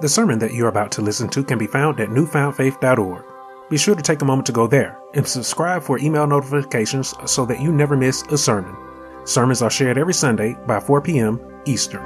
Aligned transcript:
The 0.00 0.08
sermon 0.08 0.38
that 0.38 0.54
you're 0.54 0.68
about 0.68 0.92
to 0.92 1.02
listen 1.02 1.28
to 1.30 1.42
can 1.42 1.58
be 1.58 1.66
found 1.66 1.98
at 1.98 2.10
newfoundfaith.org. 2.10 3.24
Be 3.68 3.76
sure 3.76 3.96
to 3.96 4.02
take 4.02 4.22
a 4.22 4.24
moment 4.24 4.46
to 4.46 4.52
go 4.52 4.68
there 4.68 4.96
and 5.14 5.26
subscribe 5.26 5.82
for 5.82 5.98
email 5.98 6.24
notifications 6.24 7.14
so 7.26 7.44
that 7.46 7.60
you 7.60 7.72
never 7.72 7.96
miss 7.96 8.22
a 8.30 8.38
sermon. 8.38 8.76
Sermons 9.24 9.60
are 9.60 9.70
shared 9.70 9.98
every 9.98 10.14
Sunday 10.14 10.56
by 10.68 10.78
4 10.78 11.00
p.m. 11.00 11.40
Eastern. 11.66 12.04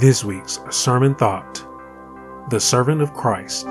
This 0.00 0.24
week's 0.24 0.58
sermon 0.70 1.14
thought 1.14 1.64
The 2.50 2.58
Servant 2.58 3.00
of 3.00 3.14
Christ. 3.14 3.68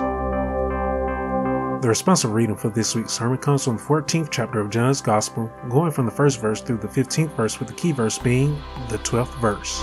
The 1.81 1.87
responsive 1.87 2.33
reading 2.33 2.57
for 2.57 2.69
this 2.69 2.93
week's 2.93 3.13
sermon 3.13 3.37
comes 3.37 3.63
from 3.63 3.77
the 3.77 3.83
14th 3.83 4.27
chapter 4.29 4.59
of 4.59 4.69
John's 4.69 4.99
Gospel, 4.99 5.49
going 5.69 5.91
from 5.91 6.05
the 6.05 6.11
first 6.11 6.41
verse 6.41 6.59
through 6.59 6.79
the 6.79 6.89
15th 6.89 7.33
verse, 7.37 7.57
with 7.57 7.69
the 7.69 7.73
key 7.73 7.93
verse 7.93 8.19
being 8.19 8.61
the 8.89 8.97
12th 8.97 9.39
verse. 9.39 9.79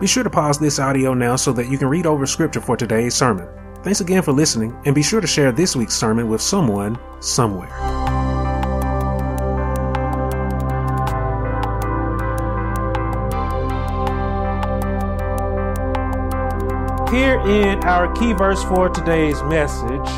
Be 0.00 0.08
sure 0.08 0.24
to 0.24 0.30
pause 0.30 0.58
this 0.58 0.80
audio 0.80 1.14
now 1.14 1.36
so 1.36 1.52
that 1.52 1.68
you 1.68 1.78
can 1.78 1.86
read 1.86 2.04
over 2.04 2.26
scripture 2.26 2.60
for 2.60 2.76
today's 2.76 3.14
sermon. 3.14 3.46
Thanks 3.84 4.00
again 4.00 4.22
for 4.22 4.32
listening, 4.32 4.76
and 4.86 4.92
be 4.92 5.04
sure 5.04 5.20
to 5.20 5.26
share 5.28 5.52
this 5.52 5.76
week's 5.76 5.94
sermon 5.94 6.28
with 6.28 6.42
someone, 6.42 6.98
somewhere. 7.20 7.85
Here 17.10 17.38
in 17.46 17.84
our 17.84 18.12
key 18.14 18.32
verse 18.32 18.64
for 18.64 18.88
today's 18.88 19.40
message, 19.44 20.10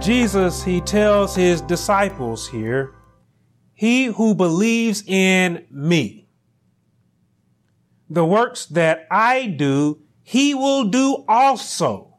Jesus, 0.00 0.62
he 0.62 0.80
tells 0.80 1.34
his 1.34 1.60
disciples 1.60 2.48
here, 2.48 2.94
he 3.72 4.04
who 4.06 4.36
believes 4.36 5.02
in 5.08 5.66
me, 5.72 6.28
the 8.08 8.24
works 8.24 8.66
that 8.66 9.08
I 9.10 9.46
do, 9.46 10.02
he 10.22 10.54
will 10.54 10.84
do 10.84 11.24
also. 11.26 12.14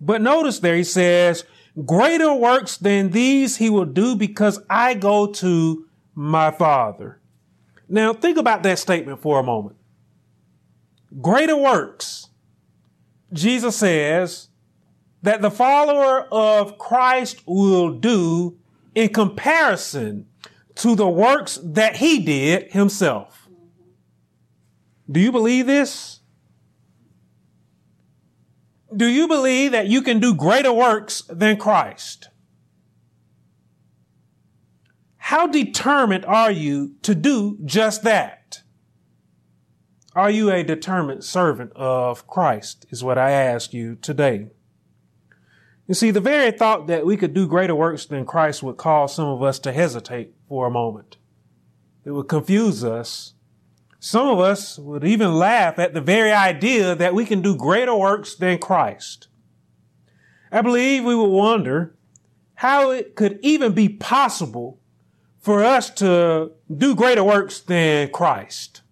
But 0.00 0.20
notice 0.20 0.58
there 0.58 0.74
he 0.74 0.82
says, 0.82 1.44
greater 1.86 2.34
works 2.34 2.76
than 2.76 3.10
these 3.10 3.58
he 3.58 3.70
will 3.70 3.84
do 3.84 4.16
because 4.16 4.58
I 4.68 4.94
go 4.94 5.28
to 5.34 5.86
my 6.12 6.50
father. 6.50 7.20
Now 7.88 8.12
think 8.12 8.36
about 8.36 8.64
that 8.64 8.80
statement 8.80 9.22
for 9.22 9.38
a 9.38 9.44
moment 9.44 9.76
greater 11.20 11.56
works, 11.56 12.28
Jesus 13.32 13.76
says 13.76 14.48
that 15.22 15.42
the 15.42 15.50
follower 15.50 16.26
of 16.32 16.78
Christ 16.78 17.42
will 17.46 17.98
do 17.98 18.58
in 18.94 19.08
comparison 19.08 20.26
to 20.76 20.94
the 20.94 21.08
works 21.08 21.58
that 21.62 21.96
he 21.96 22.20
did 22.20 22.72
himself. 22.72 23.48
Do 25.10 25.20
you 25.20 25.32
believe 25.32 25.66
this? 25.66 26.20
Do 28.94 29.06
you 29.06 29.26
believe 29.26 29.72
that 29.72 29.88
you 29.88 30.02
can 30.02 30.20
do 30.20 30.34
greater 30.34 30.72
works 30.72 31.22
than 31.28 31.56
Christ? 31.56 32.28
How 35.16 35.46
determined 35.46 36.24
are 36.26 36.50
you 36.50 36.94
to 37.02 37.14
do 37.14 37.58
just 37.64 38.02
that? 38.04 38.43
Are 40.14 40.30
you 40.30 40.48
a 40.48 40.62
determined 40.62 41.24
servant 41.24 41.72
of 41.74 42.28
Christ? 42.28 42.86
Is 42.90 43.02
what 43.02 43.18
I 43.18 43.32
ask 43.32 43.72
you 43.72 43.96
today. 43.96 44.46
You 45.88 45.94
see, 45.94 46.12
the 46.12 46.20
very 46.20 46.52
thought 46.52 46.86
that 46.86 47.04
we 47.04 47.16
could 47.16 47.34
do 47.34 47.48
greater 47.48 47.74
works 47.74 48.06
than 48.06 48.24
Christ 48.24 48.62
would 48.62 48.76
cause 48.76 49.12
some 49.12 49.26
of 49.26 49.42
us 49.42 49.58
to 49.60 49.72
hesitate 49.72 50.32
for 50.48 50.68
a 50.68 50.70
moment. 50.70 51.16
It 52.04 52.12
would 52.12 52.28
confuse 52.28 52.84
us. 52.84 53.34
Some 53.98 54.28
of 54.28 54.38
us 54.38 54.78
would 54.78 55.02
even 55.02 55.34
laugh 55.34 55.80
at 55.80 55.94
the 55.94 56.00
very 56.00 56.30
idea 56.30 56.94
that 56.94 57.14
we 57.14 57.24
can 57.24 57.42
do 57.42 57.56
greater 57.56 57.94
works 57.94 58.36
than 58.36 58.58
Christ. 58.58 59.26
I 60.52 60.62
believe 60.62 61.02
we 61.02 61.16
would 61.16 61.26
wonder 61.26 61.96
how 62.54 62.92
it 62.92 63.16
could 63.16 63.40
even 63.42 63.72
be 63.72 63.88
possible 63.88 64.78
for 65.40 65.64
us 65.64 65.90
to 65.90 66.52
do 66.74 66.94
greater 66.94 67.24
works 67.24 67.58
than 67.58 68.10
Christ. 68.10 68.82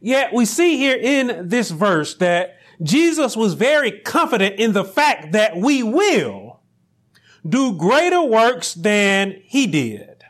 Yet 0.00 0.32
we 0.32 0.44
see 0.44 0.76
here 0.78 0.96
in 0.96 1.48
this 1.48 1.70
verse 1.70 2.14
that 2.16 2.56
Jesus 2.82 3.36
was 3.36 3.54
very 3.54 3.90
confident 4.00 4.58
in 4.58 4.72
the 4.72 4.84
fact 4.84 5.32
that 5.32 5.56
we 5.56 5.82
will 5.82 6.60
do 7.46 7.74
greater 7.74 8.22
works 8.22 8.74
than 8.74 9.42
he 9.44 9.66
did. 9.66 10.24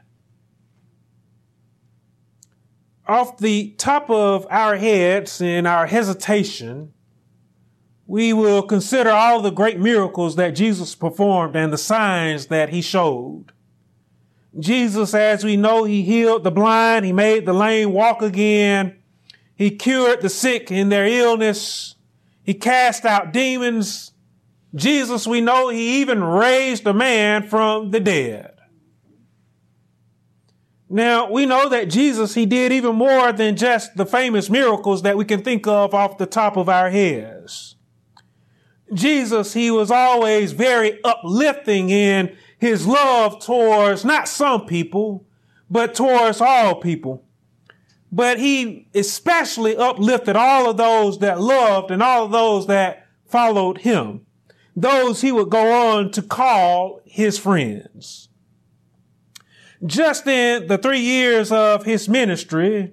Off 3.06 3.38
the 3.38 3.74
top 3.78 4.08
of 4.08 4.46
our 4.50 4.76
heads 4.76 5.40
in 5.40 5.66
our 5.66 5.86
hesitation, 5.86 6.92
we 8.06 8.32
will 8.32 8.62
consider 8.62 9.10
all 9.10 9.40
the 9.40 9.50
great 9.50 9.78
miracles 9.78 10.36
that 10.36 10.50
Jesus 10.50 10.94
performed 10.94 11.54
and 11.54 11.72
the 11.72 11.78
signs 11.78 12.46
that 12.46 12.70
he 12.70 12.80
showed. 12.82 13.52
Jesus, 14.58 15.14
as 15.14 15.44
we 15.44 15.56
know, 15.56 15.84
he 15.84 16.02
healed 16.02 16.42
the 16.42 16.50
blind, 16.50 17.04
he 17.04 17.12
made 17.12 17.46
the 17.46 17.52
lame 17.52 17.92
walk 17.92 18.20
again, 18.22 18.99
he 19.60 19.70
cured 19.70 20.22
the 20.22 20.30
sick 20.30 20.70
in 20.70 20.88
their 20.88 21.04
illness. 21.04 21.94
He 22.42 22.54
cast 22.54 23.04
out 23.04 23.34
demons. 23.34 24.12
Jesus, 24.74 25.26
we 25.26 25.42
know 25.42 25.68
he 25.68 26.00
even 26.00 26.24
raised 26.24 26.86
a 26.86 26.94
man 26.94 27.46
from 27.46 27.90
the 27.90 28.00
dead. 28.00 28.54
Now, 30.88 31.30
we 31.30 31.44
know 31.44 31.68
that 31.68 31.90
Jesus, 31.90 32.32
he 32.32 32.46
did 32.46 32.72
even 32.72 32.96
more 32.96 33.32
than 33.34 33.54
just 33.54 33.96
the 33.96 34.06
famous 34.06 34.48
miracles 34.48 35.02
that 35.02 35.18
we 35.18 35.26
can 35.26 35.42
think 35.42 35.66
of 35.66 35.92
off 35.92 36.16
the 36.16 36.24
top 36.24 36.56
of 36.56 36.70
our 36.70 36.88
heads. 36.88 37.76
Jesus, 38.94 39.52
he 39.52 39.70
was 39.70 39.90
always 39.90 40.52
very 40.52 41.04
uplifting 41.04 41.90
in 41.90 42.34
his 42.56 42.86
love 42.86 43.44
towards 43.44 44.06
not 44.06 44.26
some 44.26 44.64
people, 44.64 45.26
but 45.68 45.94
towards 45.94 46.40
all 46.40 46.76
people 46.76 47.26
but 48.12 48.38
he 48.38 48.88
especially 48.94 49.76
uplifted 49.76 50.36
all 50.36 50.70
of 50.70 50.76
those 50.76 51.18
that 51.20 51.40
loved 51.40 51.90
and 51.90 52.02
all 52.02 52.24
of 52.24 52.32
those 52.32 52.66
that 52.66 53.06
followed 53.26 53.78
him. 53.78 54.26
Those 54.74 55.20
he 55.20 55.30
would 55.30 55.50
go 55.50 55.90
on 55.92 56.10
to 56.12 56.22
call 56.22 57.00
his 57.04 57.38
friends. 57.38 58.28
Just 59.84 60.26
in 60.26 60.66
the 60.66 60.78
three 60.78 61.00
years 61.00 61.50
of 61.52 61.84
his 61.84 62.08
ministry, 62.08 62.92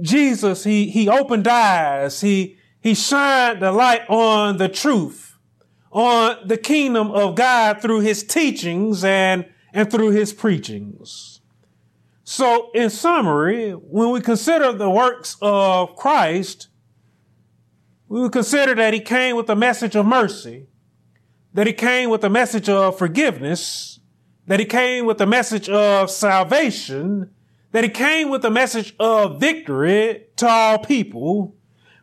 Jesus, 0.00 0.64
he, 0.64 0.88
he 0.88 1.08
opened 1.08 1.46
eyes. 1.46 2.20
He, 2.20 2.56
he 2.80 2.94
shined 2.94 3.60
the 3.60 3.72
light 3.72 4.08
on 4.08 4.56
the 4.56 4.68
truth, 4.68 5.36
on 5.90 6.36
the 6.46 6.56
kingdom 6.56 7.10
of 7.10 7.34
God 7.34 7.82
through 7.82 8.00
his 8.00 8.22
teachings 8.22 9.04
and, 9.04 9.46
and 9.72 9.90
through 9.90 10.10
his 10.10 10.32
preachings. 10.32 11.31
So, 12.24 12.70
in 12.72 12.88
summary, 12.90 13.72
when 13.72 14.10
we 14.10 14.20
consider 14.20 14.72
the 14.72 14.90
works 14.90 15.36
of 15.42 15.96
Christ, 15.96 16.68
we 18.08 18.20
would 18.20 18.32
consider 18.32 18.74
that 18.76 18.94
he 18.94 19.00
came 19.00 19.36
with 19.36 19.50
a 19.50 19.56
message 19.56 19.96
of 19.96 20.06
mercy, 20.06 20.66
that 21.54 21.66
he 21.66 21.72
came 21.72 22.10
with 22.10 22.22
a 22.22 22.30
message 22.30 22.68
of 22.68 22.96
forgiveness, 22.96 23.98
that 24.46 24.60
he 24.60 24.66
came 24.66 25.04
with 25.04 25.20
a 25.20 25.26
message 25.26 25.68
of 25.68 26.10
salvation, 26.10 27.30
that 27.72 27.84
he 27.84 27.90
came 27.90 28.28
with 28.30 28.44
a 28.44 28.50
message 28.50 28.94
of 29.00 29.40
victory 29.40 30.26
to 30.36 30.46
all 30.46 30.78
people. 30.78 31.56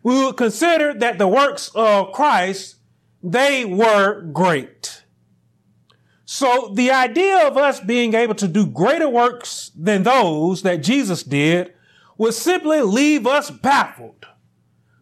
We 0.03 0.25
would 0.25 0.35
consider 0.35 0.93
that 0.95 1.17
the 1.17 1.27
works 1.27 1.71
of 1.75 2.11
Christ, 2.11 2.75
they 3.23 3.63
were 3.63 4.21
great. 4.21 4.98
So 6.31 6.71
the 6.75 6.91
idea 6.91 7.47
of 7.47 7.57
us 7.57 7.79
being 7.79 8.13
able 8.13 8.35
to 8.35 8.47
do 8.47 8.67
greater 8.67 9.09
works 9.09 9.71
than 9.75 10.03
those 10.03 10.61
that 10.61 10.83
Jesus 10.83 11.23
did 11.23 11.73
would 12.19 12.35
simply 12.35 12.83
leave 12.83 13.25
us 13.25 13.49
baffled, 13.49 14.27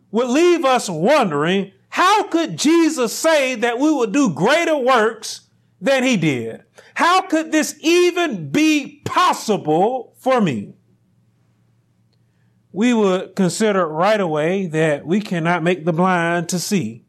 would 0.10 0.30
leave 0.30 0.64
us 0.64 0.90
wondering, 0.90 1.74
how 1.90 2.24
could 2.30 2.58
Jesus 2.58 3.12
say 3.12 3.56
that 3.56 3.78
we 3.78 3.92
would 3.92 4.14
do 4.14 4.34
greater 4.34 4.78
works 4.78 5.50
than 5.82 6.04
he 6.04 6.16
did? 6.16 6.64
How 6.94 7.20
could 7.24 7.52
this 7.52 7.76
even 7.82 8.50
be 8.50 9.02
possible 9.04 10.16
for 10.20 10.40
me? 10.40 10.76
We 12.72 12.94
would 12.94 13.36
consider 13.36 13.86
right 13.86 14.22
away 14.22 14.68
that 14.68 15.06
we 15.06 15.20
cannot 15.20 15.62
make 15.62 15.84
the 15.84 15.92
blind 15.92 16.48
to 16.50 16.58
see 16.58 17.04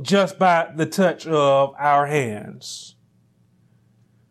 just 0.00 0.38
by 0.38 0.72
the 0.74 0.86
touch 0.86 1.26
of 1.26 1.74
our 1.78 2.06
hands 2.06 2.93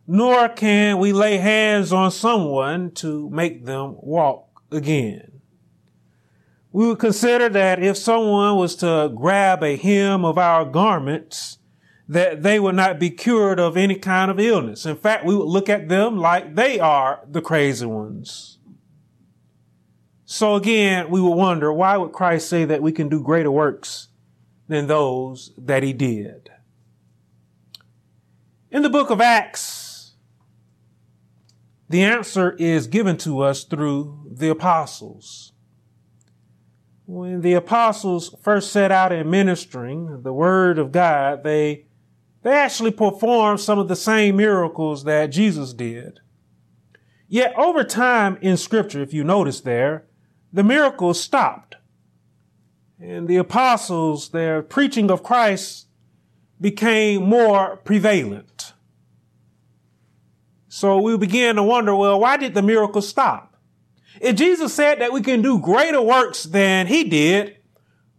nor 0.06 0.48
can 0.48 0.98
we 0.98 1.12
lay 1.12 1.38
hands 1.38 1.92
on 1.92 2.10
someone 2.10 2.90
to 2.92 3.30
make 3.30 3.64
them 3.64 3.96
walk 3.98 4.62
again. 4.70 5.40
We 6.72 6.86
would 6.86 6.98
consider 6.98 7.48
that 7.50 7.82
if 7.82 7.96
someone 7.96 8.56
was 8.56 8.74
to 8.76 9.12
grab 9.14 9.62
a 9.62 9.76
hem 9.76 10.24
of 10.24 10.36
our 10.36 10.64
garments, 10.64 11.58
that 12.08 12.42
they 12.42 12.60
would 12.60 12.74
not 12.74 12.98
be 12.98 13.10
cured 13.10 13.58
of 13.58 13.76
any 13.76 13.94
kind 13.94 14.30
of 14.30 14.40
illness. 14.40 14.84
In 14.84 14.96
fact, 14.96 15.24
we 15.24 15.34
would 15.34 15.46
look 15.46 15.68
at 15.68 15.88
them 15.88 16.18
like 16.18 16.54
they 16.54 16.78
are 16.80 17.20
the 17.30 17.40
crazy 17.40 17.86
ones. 17.86 18.58
So 20.24 20.56
again, 20.56 21.10
we 21.10 21.20
would 21.20 21.34
wonder, 21.34 21.72
why 21.72 21.96
would 21.96 22.12
Christ 22.12 22.48
say 22.48 22.64
that 22.64 22.82
we 22.82 22.92
can 22.92 23.08
do 23.08 23.22
greater 23.22 23.50
works 23.50 24.08
than 24.68 24.86
those 24.86 25.52
that 25.56 25.82
he 25.82 25.92
did? 25.92 26.50
In 28.70 28.82
the 28.82 28.90
book 28.90 29.10
of 29.10 29.20
Acts, 29.20 29.83
the 31.94 32.02
answer 32.02 32.56
is 32.58 32.88
given 32.88 33.16
to 33.18 33.40
us 33.40 33.62
through 33.62 34.26
the 34.28 34.48
apostles. 34.48 35.52
When 37.06 37.40
the 37.40 37.52
apostles 37.52 38.34
first 38.42 38.72
set 38.72 38.90
out 38.90 39.12
in 39.12 39.30
ministering 39.30 40.22
the 40.24 40.32
word 40.32 40.80
of 40.80 40.90
God, 40.90 41.44
they, 41.44 41.86
they 42.42 42.50
actually 42.50 42.90
performed 42.90 43.60
some 43.60 43.78
of 43.78 43.86
the 43.86 43.94
same 43.94 44.34
miracles 44.34 45.04
that 45.04 45.26
Jesus 45.26 45.72
did. 45.72 46.18
Yet 47.28 47.56
over 47.56 47.84
time 47.84 48.38
in 48.40 48.56
scripture, 48.56 49.00
if 49.00 49.14
you 49.14 49.22
notice 49.22 49.60
there, 49.60 50.04
the 50.52 50.64
miracles 50.64 51.20
stopped. 51.20 51.76
And 52.98 53.28
the 53.28 53.36
apostles, 53.36 54.30
their 54.30 54.62
preaching 54.62 55.12
of 55.12 55.22
Christ 55.22 55.86
became 56.60 57.22
more 57.22 57.76
prevalent. 57.76 58.53
So 60.74 60.98
we 60.98 61.16
began 61.16 61.54
to 61.54 61.62
wonder, 61.62 61.94
well, 61.94 62.18
why 62.18 62.36
did 62.36 62.54
the 62.54 62.60
miracles 62.60 63.06
stop? 63.06 63.56
If 64.20 64.34
Jesus 64.34 64.74
said 64.74 65.00
that 65.00 65.12
we 65.12 65.20
can 65.20 65.40
do 65.40 65.60
greater 65.60 66.02
works 66.02 66.42
than 66.42 66.88
he 66.88 67.04
did, 67.04 67.58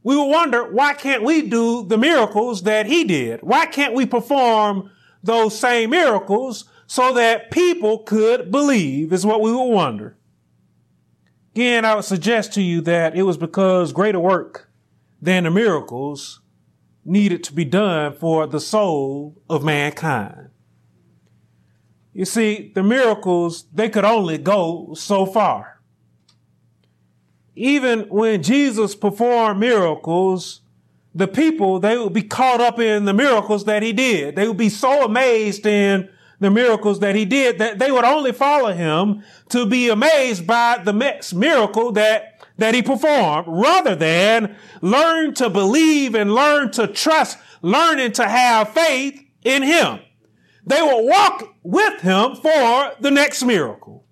we 0.04 0.16
would 0.16 0.30
wonder, 0.30 0.72
why 0.72 0.94
can't 0.94 1.24
we 1.24 1.42
do 1.42 1.86
the 1.86 1.98
miracles 1.98 2.63
that 2.63 2.86
he 2.86 3.04
did? 3.04 3.42
Why 3.42 3.66
can't 3.66 3.94
we 3.94 4.06
perform 4.06 4.90
those 5.22 5.60
same 5.60 5.90
miracles 5.90 6.63
so 6.88 7.13
that 7.16 7.52
people 7.52 8.00
could 8.00 8.52
believe 8.52 9.12
is 9.12 9.25
what 9.25 9.42
we 9.42 9.52
would 9.52 9.74
wonder. 9.74 10.16
Again, 11.54 11.84
I 11.84 11.96
would 11.96 12.06
suggest 12.06 12.54
to 12.54 12.62
you 12.62 12.80
that 12.81 13.18
it 13.18 13.24
was 13.24 13.38
because 13.38 13.92
greater 13.92 14.19
work 14.19 14.72
than 15.22 15.44
the 15.44 15.52
miracles 15.52 16.40
needed 17.04 17.44
to 17.44 17.54
be 17.54 17.66
done 17.66 18.13
for 18.13 18.48
the 18.48 18.62
soul 18.62 19.42
of 19.50 19.62
mankind. 19.62 20.52
You 22.16 22.24
see, 22.24 22.72
the 22.74 22.82
miracles, 22.82 23.66
they 23.74 23.90
could 23.90 24.06
only 24.06 24.38
go 24.38 24.94
so 24.94 25.26
far. 25.26 25.82
Even 27.58 28.04
when 28.04 28.42
Jesus 28.42 28.96
performed 28.96 29.60
miracles, 29.60 30.62
the 31.14 31.28
people, 31.28 31.82
they 31.82 31.98
would 31.98 32.14
be 32.14 32.24
caught 32.24 32.62
up 32.62 32.80
in 32.80 33.04
the 33.04 33.14
miracles 33.14 33.66
that 33.66 33.84
he 33.84 33.92
did. 33.92 34.38
They 34.38 34.48
would 34.48 34.56
be 34.56 34.70
so 34.70 35.04
amazed 35.04 35.66
in 35.66 36.10
the 36.40 36.50
miracles 36.50 37.02
that 37.02 37.16
he 37.16 37.26
did, 37.26 37.60
that 37.60 37.80
they 37.80 37.92
would 37.92 38.06
only 38.06 38.32
follow 38.32 38.72
him 38.72 39.22
to 39.50 39.66
be 39.66 39.90
amazed 39.90 40.48
by 40.48 40.82
the 40.86 40.94
miracle 40.94 41.92
that, 41.92 42.46
that 42.58 42.74
he 42.74 42.82
performed 42.82 43.46
rather 43.50 43.94
than 43.94 44.56
learn 44.82 45.34
to 45.34 45.50
believe 45.50 46.16
and 46.16 46.34
learn 46.34 46.72
to 46.72 46.88
trust, 46.88 47.38
learning 47.62 48.14
to 48.14 48.26
have 48.26 48.70
faith 48.70 49.22
in 49.44 49.64
him. 49.64 50.00
They 50.66 50.82
will 50.82 51.06
walk 51.06 51.56
with 51.64 52.02
him 52.02 52.36
for 52.36 52.94
the 53.00 53.12
next 53.12 53.44
miracle. 53.44 54.04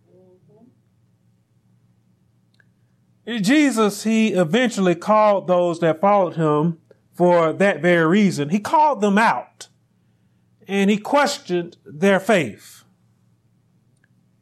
Jesus, 3.25 4.03
he 4.03 4.33
eventually 4.33 4.95
called 4.95 5.47
those 5.47 5.79
that 5.79 6.01
followed 6.01 6.35
him 6.35 6.79
for 7.13 7.53
that 7.53 7.81
very 7.81 8.05
reason. 8.05 8.49
He 8.49 8.59
called 8.59 9.01
them 9.01 9.17
out 9.17 9.69
and 10.67 10.89
he 10.89 10.97
questioned 10.97 11.77
their 11.85 12.19
faith. 12.19 12.83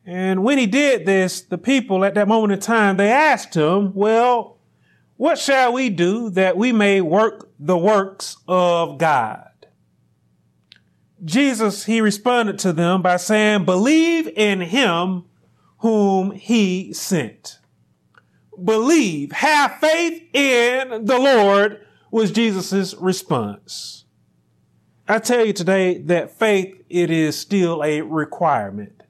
And 0.03 0.43
when 0.43 0.57
he 0.57 0.65
did 0.65 1.05
this, 1.05 1.41
the 1.41 1.59
people 1.59 2.03
at 2.03 2.15
that 2.15 2.27
moment 2.27 2.53
in 2.53 2.59
time, 2.59 2.97
they 2.97 3.11
asked 3.11 3.55
him, 3.55 3.93
well, 3.93 4.57
what 5.15 5.37
shall 5.37 5.73
we 5.73 5.89
do 5.89 6.31
that 6.31 6.57
we 6.57 6.71
may 6.71 7.01
work 7.01 7.51
the 7.59 7.77
works 7.77 8.37
of 8.47 8.97
God? 8.97 9.50
Jesus, 11.23 11.85
he 11.85 12.01
responded 12.01 12.57
to 12.59 12.73
them 12.73 13.01
by 13.01 13.17
saying, 13.17 13.65
believe 13.65 14.27
in 14.27 14.61
him 14.61 15.25
whom 15.79 16.31
he 16.31 16.93
sent. 16.93 17.59
Believe, 18.63 19.31
have 19.31 19.79
faith 19.79 20.23
in 20.33 21.05
the 21.05 21.19
Lord 21.19 21.85
was 22.11 22.31
Jesus' 22.31 22.93
response. 22.95 24.05
I 25.07 25.19
tell 25.19 25.45
you 25.45 25.53
today 25.53 26.01
that 26.03 26.37
faith, 26.37 26.75
it 26.89 27.09
is 27.09 27.37
still 27.37 27.83
a 27.83 28.01
requirement. 28.01 29.03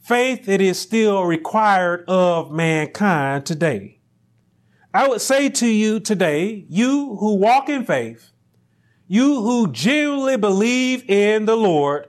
Faith, 0.00 0.48
it 0.48 0.60
is 0.60 0.78
still 0.78 1.24
required 1.24 2.04
of 2.08 2.52
mankind 2.52 3.46
today. 3.46 4.00
I 4.92 5.08
would 5.08 5.20
say 5.20 5.48
to 5.48 5.66
you 5.66 5.98
today, 5.98 6.66
you 6.68 7.16
who 7.16 7.36
walk 7.36 7.68
in 7.68 7.84
faith, 7.84 8.30
you 9.14 9.42
who 9.42 9.70
genuinely 9.70 10.36
believe 10.36 11.08
in 11.08 11.44
the 11.44 11.54
Lord, 11.54 12.08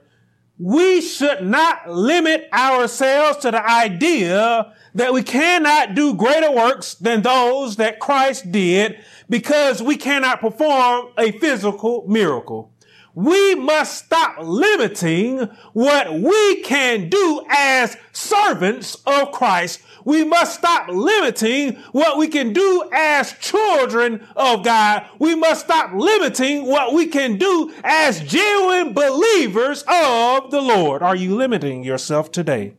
we 0.58 1.00
should 1.00 1.46
not 1.46 1.88
limit 1.88 2.48
ourselves 2.52 3.38
to 3.38 3.52
the 3.52 3.64
idea 3.64 4.74
that 4.92 5.12
we 5.12 5.22
cannot 5.22 5.94
do 5.94 6.14
greater 6.14 6.50
works 6.50 6.94
than 6.94 7.22
those 7.22 7.76
that 7.76 8.00
Christ 8.00 8.50
did 8.50 8.98
because 9.30 9.80
we 9.80 9.96
cannot 9.96 10.40
perform 10.40 11.10
a 11.16 11.30
physical 11.30 12.04
miracle. 12.08 12.72
We 13.14 13.54
must 13.54 14.04
stop 14.04 14.38
limiting 14.40 15.38
what 15.74 16.12
we 16.12 16.62
can 16.62 17.08
do 17.08 17.46
as 17.48 17.96
servants 18.12 18.96
of 19.06 19.30
Christ. 19.30 19.80
We 20.06 20.24
must 20.24 20.54
stop 20.54 20.88
limiting 20.88 21.74
what 21.90 22.16
we 22.16 22.28
can 22.28 22.52
do 22.52 22.88
as 22.92 23.32
children 23.34 24.26
of 24.36 24.64
God. 24.64 25.04
We 25.18 25.34
must 25.34 25.64
stop 25.64 25.92
limiting 25.92 26.64
what 26.64 26.94
we 26.94 27.08
can 27.08 27.36
do 27.36 27.74
as 27.82 28.20
genuine 28.22 28.94
believers 28.94 29.82
of 29.88 30.52
the 30.52 30.62
Lord. 30.62 31.02
Are 31.02 31.16
you 31.16 31.34
limiting 31.34 31.82
yourself 31.82 32.30
today? 32.30 32.76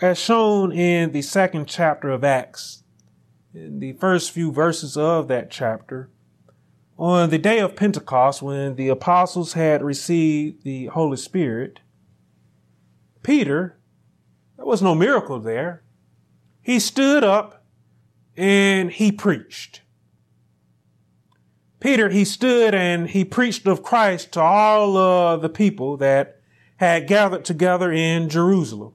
as 0.00 0.18
shown 0.18 0.72
in 0.72 1.12
the 1.12 1.22
second 1.22 1.66
chapter 1.66 2.08
of 2.08 2.24
Acts, 2.24 2.84
in 3.52 3.80
the 3.80 3.92
first 3.92 4.30
few 4.30 4.50
verses 4.50 4.96
of 4.96 5.28
that 5.28 5.50
chapter, 5.50 6.08
on 6.98 7.30
the 7.30 7.38
day 7.38 7.58
of 7.58 7.76
Pentecost, 7.76 8.40
when 8.40 8.76
the 8.76 8.88
apostles 8.88 9.52
had 9.52 9.82
received 9.82 10.64
the 10.64 10.86
Holy 10.86 11.18
Spirit, 11.18 11.80
Peter, 13.22 13.78
there 14.56 14.66
was 14.66 14.82
no 14.82 14.94
miracle 14.94 15.40
there. 15.40 15.82
He 16.62 16.78
stood 16.78 17.24
up 17.24 17.64
and 18.36 18.90
he 18.90 19.12
preached. 19.12 19.82
Peter, 21.80 22.10
he 22.10 22.24
stood 22.24 22.74
and 22.74 23.08
he 23.08 23.24
preached 23.24 23.66
of 23.66 23.82
Christ 23.82 24.32
to 24.32 24.40
all 24.40 24.96
of 24.96 25.40
the 25.40 25.48
people 25.48 25.96
that 25.96 26.40
had 26.76 27.06
gathered 27.06 27.44
together 27.44 27.90
in 27.90 28.28
Jerusalem. 28.28 28.94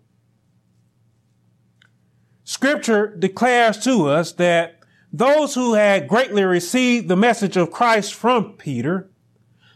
Scripture 2.44 3.16
declares 3.16 3.80
to 3.80 4.08
us 4.08 4.32
that 4.34 4.80
those 5.12 5.56
who 5.56 5.74
had 5.74 6.08
greatly 6.08 6.44
received 6.44 7.08
the 7.08 7.16
message 7.16 7.58
of 7.58 7.72
Christ 7.72 8.14
from 8.14 8.54
Peter, 8.54 9.10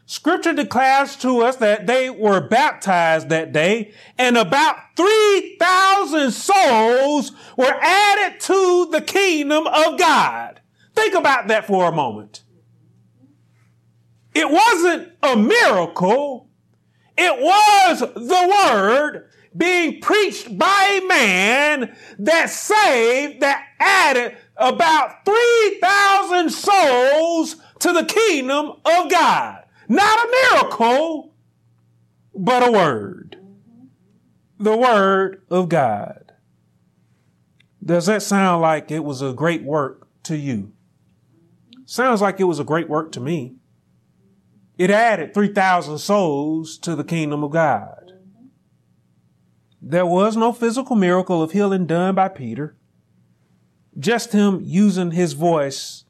Scripture 0.10 0.54
declares 0.54 1.16
to 1.18 1.44
us 1.44 1.58
that 1.58 1.86
they 1.86 2.10
were 2.10 2.42
baptized 2.42 3.30
that 3.30 3.52
day 3.52 3.94
and 4.18 4.38
about 4.38 4.76
3,000 4.98 6.32
souls 6.32 7.32
were 7.56 7.78
added 7.80 8.40
to 8.40 8.88
the 8.92 9.02
kingdom 9.02 9.68
of 9.68 10.00
God. 10.00 10.62
Think 10.96 11.14
about 11.14 11.48
that 11.50 11.68
for 11.68 11.86
a 11.86 11.92
moment. 11.92 12.42
It 14.34 14.50
wasn't 14.50 15.12
a 15.22 15.36
miracle. 15.36 16.50
It 17.16 17.40
was 17.40 18.00
the 18.00 18.66
word 18.66 19.30
being 19.56 20.02
preached 20.02 20.58
by 20.58 21.02
a 21.04 21.06
man 21.06 21.96
that 22.18 22.50
saved, 22.50 23.42
that 23.42 23.64
added 23.80 24.36
about 24.58 25.24
3,000 25.24 26.50
souls 26.50 27.58
to 27.82 27.94
the 27.94 28.06
kingdom 28.06 28.72
of 28.84 29.12
God. 29.12 29.66
Not 29.90 30.20
a 30.20 30.54
miracle, 30.54 31.34
but 32.36 32.68
a 32.68 32.72
word. 32.72 33.38
The 34.60 34.78
word 34.78 35.42
of 35.50 35.68
God. 35.68 36.32
Does 37.84 38.06
that 38.06 38.22
sound 38.22 38.62
like 38.62 38.92
it 38.92 39.04
was 39.04 39.24
a 39.24 39.34
great 39.34 39.64
work 39.64 40.08
to 40.24 40.38
you? 40.38 40.74
Sounds 41.86 42.22
like 42.22 42.40
it 42.40 42.44
was 42.44 42.60
a 42.60 42.64
great 42.64 42.88
work 42.88 43.12
to 43.14 43.20
me. 43.20 43.56
It 44.78 44.92
added 44.92 45.34
3,000 45.34 45.98
souls 45.98 46.78
to 46.78 46.96
the 46.96 47.04
kingdom 47.04 47.44
of 47.44 47.50
God. 47.50 48.12
There 49.82 50.06
was 50.06 50.38
no 50.38 50.54
physical 50.54 50.96
miracle 50.96 51.42
of 51.42 51.54
healing 51.54 51.88
done 51.88 52.14
by 52.14 52.28
Peter, 52.28 52.76
just 53.98 54.34
him 54.34 54.62
using 54.64 55.12
his 55.12 55.34
voice 55.34 56.06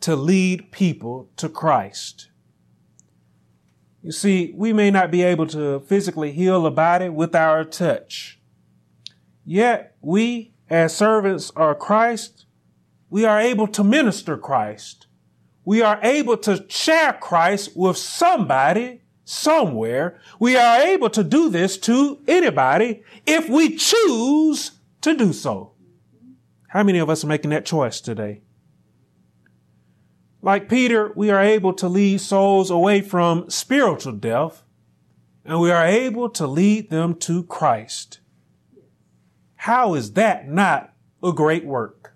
to 0.00 0.14
lead 0.14 0.70
people 0.72 1.30
to 1.38 1.48
Christ. 1.48 2.28
You 4.04 4.12
see, 4.12 4.52
we 4.54 4.74
may 4.74 4.90
not 4.90 5.10
be 5.10 5.22
able 5.22 5.46
to 5.46 5.80
physically 5.80 6.30
heal 6.30 6.66
a 6.66 6.70
body 6.70 7.08
with 7.08 7.34
our 7.34 7.64
touch. 7.64 8.38
Yet 9.46 9.96
we, 10.02 10.52
as 10.68 10.94
servants 10.94 11.48
of 11.56 11.78
Christ, 11.78 12.44
we 13.08 13.24
are 13.24 13.40
able 13.40 13.66
to 13.68 13.82
minister 13.82 14.36
Christ. 14.36 15.06
We 15.64 15.80
are 15.80 15.98
able 16.02 16.36
to 16.36 16.66
share 16.68 17.14
Christ 17.14 17.74
with 17.74 17.96
somebody 17.96 19.00
somewhere. 19.24 20.20
We 20.38 20.54
are 20.54 20.82
able 20.82 21.08
to 21.08 21.24
do 21.24 21.48
this 21.48 21.78
to 21.78 22.20
anybody 22.28 23.02
if 23.24 23.48
we 23.48 23.74
choose 23.74 24.72
to 25.00 25.16
do 25.16 25.32
so. 25.32 25.72
How 26.68 26.82
many 26.82 26.98
of 26.98 27.08
us 27.08 27.24
are 27.24 27.28
making 27.28 27.52
that 27.52 27.64
choice 27.64 28.02
today? 28.02 28.42
Like 30.44 30.68
Peter, 30.68 31.10
we 31.16 31.30
are 31.30 31.40
able 31.40 31.72
to 31.72 31.88
lead 31.88 32.20
souls 32.20 32.70
away 32.70 33.00
from 33.00 33.48
spiritual 33.48 34.12
death 34.12 34.62
and 35.42 35.58
we 35.58 35.70
are 35.70 35.86
able 35.86 36.28
to 36.28 36.46
lead 36.46 36.90
them 36.90 37.14
to 37.20 37.44
Christ. 37.44 38.20
How 39.56 39.94
is 39.94 40.12
that 40.12 40.46
not 40.46 40.92
a 41.22 41.32
great 41.32 41.64
work? 41.64 42.14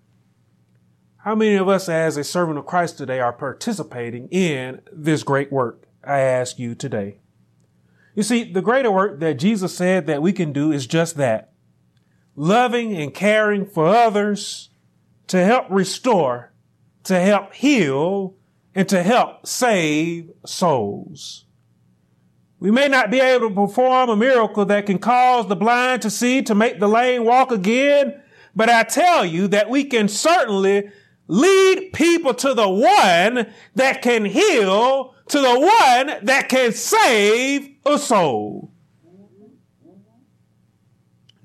How 1.25 1.35
many 1.35 1.55
of 1.55 1.71
us 1.71 1.89
as 1.89 2.19
a 2.19 2.23
servant 2.23 2.59
of 2.59 2.67
Christ 2.67 2.99
today 2.99 3.19
are 3.19 3.33
participating 3.33 4.29
in 4.29 4.83
this 4.93 5.23
great 5.23 5.51
work? 5.51 5.89
I 6.05 6.19
ask 6.19 6.59
you 6.59 6.75
today. 6.75 7.21
You 8.15 8.23
see, 8.23 8.53
the 8.53 8.61
greater 8.61 8.91
work 8.91 9.21
that 9.21 9.39
Jesus 9.39 9.75
said 9.75 10.07
that 10.07 10.21
we 10.21 10.35
can 10.35 10.53
do 10.53 10.71
is 10.71 10.87
just 10.87 11.17
that. 11.17 11.55
Loving 12.37 12.95
and 12.95 13.15
caring 13.15 13.65
for 13.65 13.87
others 13.87 14.69
to 15.29 15.43
help 15.43 15.65
restore 15.71 16.53
to 17.09 17.19
help 17.19 17.55
heal 17.55 18.35
and 18.75 18.87
to 18.87 19.03
help 19.03 19.47
save 19.47 20.31
souls. 20.45 21.47
We 22.61 22.71
may 22.71 22.87
not 22.87 23.11
be 23.11 23.19
able 23.19 23.49
to 23.49 23.55
perform 23.55 24.11
a 24.11 24.17
miracle 24.17 24.67
that 24.67 24.85
can 24.85 24.99
cause 24.99 25.49
the 25.49 25.57
blind 25.57 26.03
to 26.03 26.11
see, 26.11 26.43
to 26.43 26.55
make 26.55 26.81
the 26.81 26.89
lame 26.89 27.25
walk 27.25 27.51
again, 27.51 28.21
but 28.55 28.69
I 28.69 28.83
tell 28.83 29.25
you 29.25 29.49
that 29.49 29.71
we 29.71 29.85
can 29.85 30.07
certainly 30.07 30.91
lead 31.29 31.95
people 31.95 32.35
to 32.35 32.53
the 32.53 32.69
one 32.69 33.55
that 33.75 34.03
can 34.03 34.27
heal, 34.27 35.15
to 35.29 35.41
the 35.41 35.61
one 35.61 36.27
that 36.27 36.51
can 36.51 36.73
save 36.73 37.71
a 37.87 37.99
soul. 37.99 38.71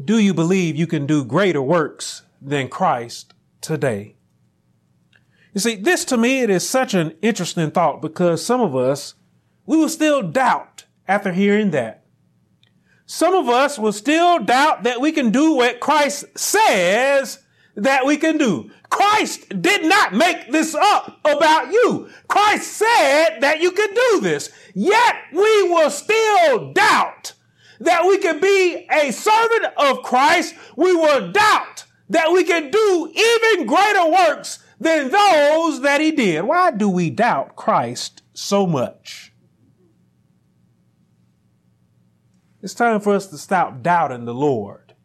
Do 0.04 0.18
you 0.18 0.34
believe 0.34 0.76
you 0.76 0.88
can 0.88 1.06
do 1.06 1.24
greater 1.24 1.62
works 1.62 2.24
than 2.42 2.68
Christ 2.68 3.34
today? 3.62 4.18
You 5.54 5.62
see, 5.62 5.76
this 5.76 6.04
to 6.06 6.18
me, 6.18 6.42
it 6.42 6.50
is 6.50 6.68
such 6.68 6.94
an 6.94 7.16
interesting 7.22 7.70
thought 7.72 8.02
because 8.02 8.44
some 8.44 8.60
of 8.60 8.76
us, 8.76 9.14
we 9.66 9.78
will 9.78 9.90
still 9.90 10.24
doubt 10.24 10.86
after 11.08 11.32
hearing 11.32 11.72
that. 11.72 12.04
Some 13.06 13.36
of 13.36 13.50
us 13.50 13.78
will 13.78 13.94
still 13.94 14.40
doubt 14.40 14.84
that 14.84 15.00
we 15.00 15.12
can 15.12 15.30
do 15.30 15.54
what 15.56 15.80
Christ 15.80 16.26
says 16.36 17.40
that 17.76 18.06
we 18.06 18.18
can 18.18 18.38
do. 18.38 18.72
Christ 18.90 19.62
did 19.62 19.86
not 19.86 20.14
make 20.14 20.52
this 20.52 20.74
up 20.74 21.20
about 21.26 21.72
you. 21.72 22.10
Christ 22.28 22.72
said 22.74 23.40
that 23.42 23.60
you 23.62 23.72
can 23.72 23.94
do 23.94 24.20
this. 24.22 24.52
Yet 24.74 25.16
we 25.32 25.64
will 25.70 25.90
still 25.90 26.72
doubt 26.74 27.34
that 27.80 28.06
we 28.06 28.18
can 28.20 28.40
be 28.40 28.88
a 28.92 29.12
servant 29.12 29.66
of 29.78 30.04
Christ. 30.04 30.56
We 30.76 30.96
will 30.96 31.32
doubt 31.32 31.86
that 32.10 32.32
we 32.32 32.44
can 32.44 32.72
do 32.72 33.12
even 33.14 33.66
greater 33.68 34.10
works 34.10 34.63
than 34.84 35.10
those 35.10 35.82
that 35.82 36.02
he 36.02 36.12
did. 36.12 36.44
Why 36.44 36.72
do 36.72 36.90
we 36.90 37.10
doubt 37.10 37.56
Christ 37.56 38.22
so 38.34 38.68
much? 38.68 39.34
It's 42.62 42.74
time 42.74 43.02
for 43.02 43.14
us 43.14 43.28
to 43.28 43.38
stop 43.38 43.82
doubting 43.82 44.26
the 44.26 44.34
Lord. 44.34 44.96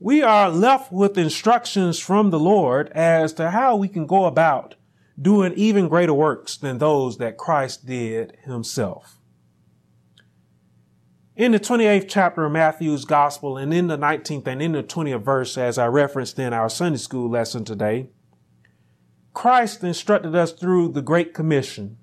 We 0.00 0.22
are 0.22 0.48
left 0.48 0.92
with 0.92 1.18
instructions 1.18 1.98
from 1.98 2.30
the 2.30 2.38
Lord 2.38 2.88
as 2.90 3.32
to 3.34 3.50
how 3.50 3.74
we 3.74 3.88
can 3.88 4.06
go 4.06 4.26
about 4.26 4.76
doing 5.20 5.52
even 5.54 5.88
greater 5.88 6.14
works 6.14 6.56
than 6.56 6.78
those 6.78 7.18
that 7.18 7.36
Christ 7.36 7.84
did 7.84 8.36
himself. 8.44 9.17
In 11.38 11.52
the 11.52 11.60
28th 11.60 12.06
chapter 12.08 12.44
of 12.46 12.50
Matthew's 12.50 13.04
gospel 13.04 13.56
and 13.56 13.72
in 13.72 13.86
the 13.86 13.96
19th 13.96 14.48
and 14.48 14.60
in 14.60 14.72
the 14.72 14.82
20th 14.82 15.22
verse, 15.22 15.56
as 15.56 15.78
I 15.78 15.86
referenced 15.86 16.36
in 16.36 16.52
our 16.52 16.68
Sunday 16.68 16.98
school 16.98 17.30
lesson 17.30 17.64
today, 17.64 18.10
Christ 19.34 19.84
instructed 19.84 20.34
us 20.34 20.50
through 20.50 20.88
the 20.88 21.00
Great 21.00 21.34
Commission. 21.34 21.96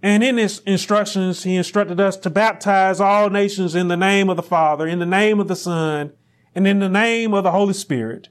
And 0.00 0.22
in 0.22 0.36
his 0.36 0.60
instructions, 0.60 1.42
he 1.42 1.56
instructed 1.56 1.98
us 1.98 2.16
to 2.18 2.30
baptize 2.30 3.00
all 3.00 3.30
nations 3.30 3.74
in 3.74 3.88
the 3.88 3.96
name 3.96 4.30
of 4.30 4.36
the 4.36 4.44
Father, 4.44 4.86
in 4.86 5.00
the 5.00 5.06
name 5.06 5.40
of 5.40 5.48
the 5.48 5.56
Son, 5.56 6.12
and 6.54 6.68
in 6.68 6.78
the 6.78 6.88
name 6.88 7.34
of 7.34 7.42
the 7.42 7.50
Holy 7.50 7.74
Spirit. 7.74 8.28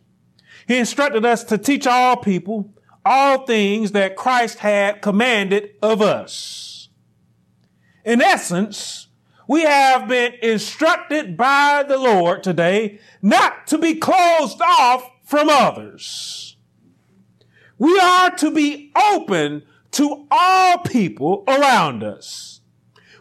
He 0.65 0.77
instructed 0.77 1.25
us 1.25 1.43
to 1.43 1.57
teach 1.57 1.85
all 1.85 2.15
people 2.15 2.73
all 3.03 3.45
things 3.45 3.91
that 3.91 4.15
Christ 4.15 4.59
had 4.59 5.01
commanded 5.01 5.71
of 5.81 6.01
us. 6.01 6.87
In 8.05 8.21
essence, 8.21 9.02
we 9.53 9.61
have 9.61 10.07
been 10.07 10.33
instructed 10.41 11.37
by 11.37 11.85
the 11.87 11.95
Lord 11.95 12.41
today 12.41 12.99
not 13.21 13.67
to 13.67 13.77
be 13.77 13.93
closed 13.93 14.59
off 14.59 15.07
from 15.23 15.47
others. 15.47 16.57
We 17.77 17.99
are 17.99 18.31
to 18.37 18.49
be 18.49 18.91
open 18.95 19.61
to 19.91 20.25
all 20.31 20.79
people 20.79 21.43
around 21.47 22.03
us. 22.03 22.61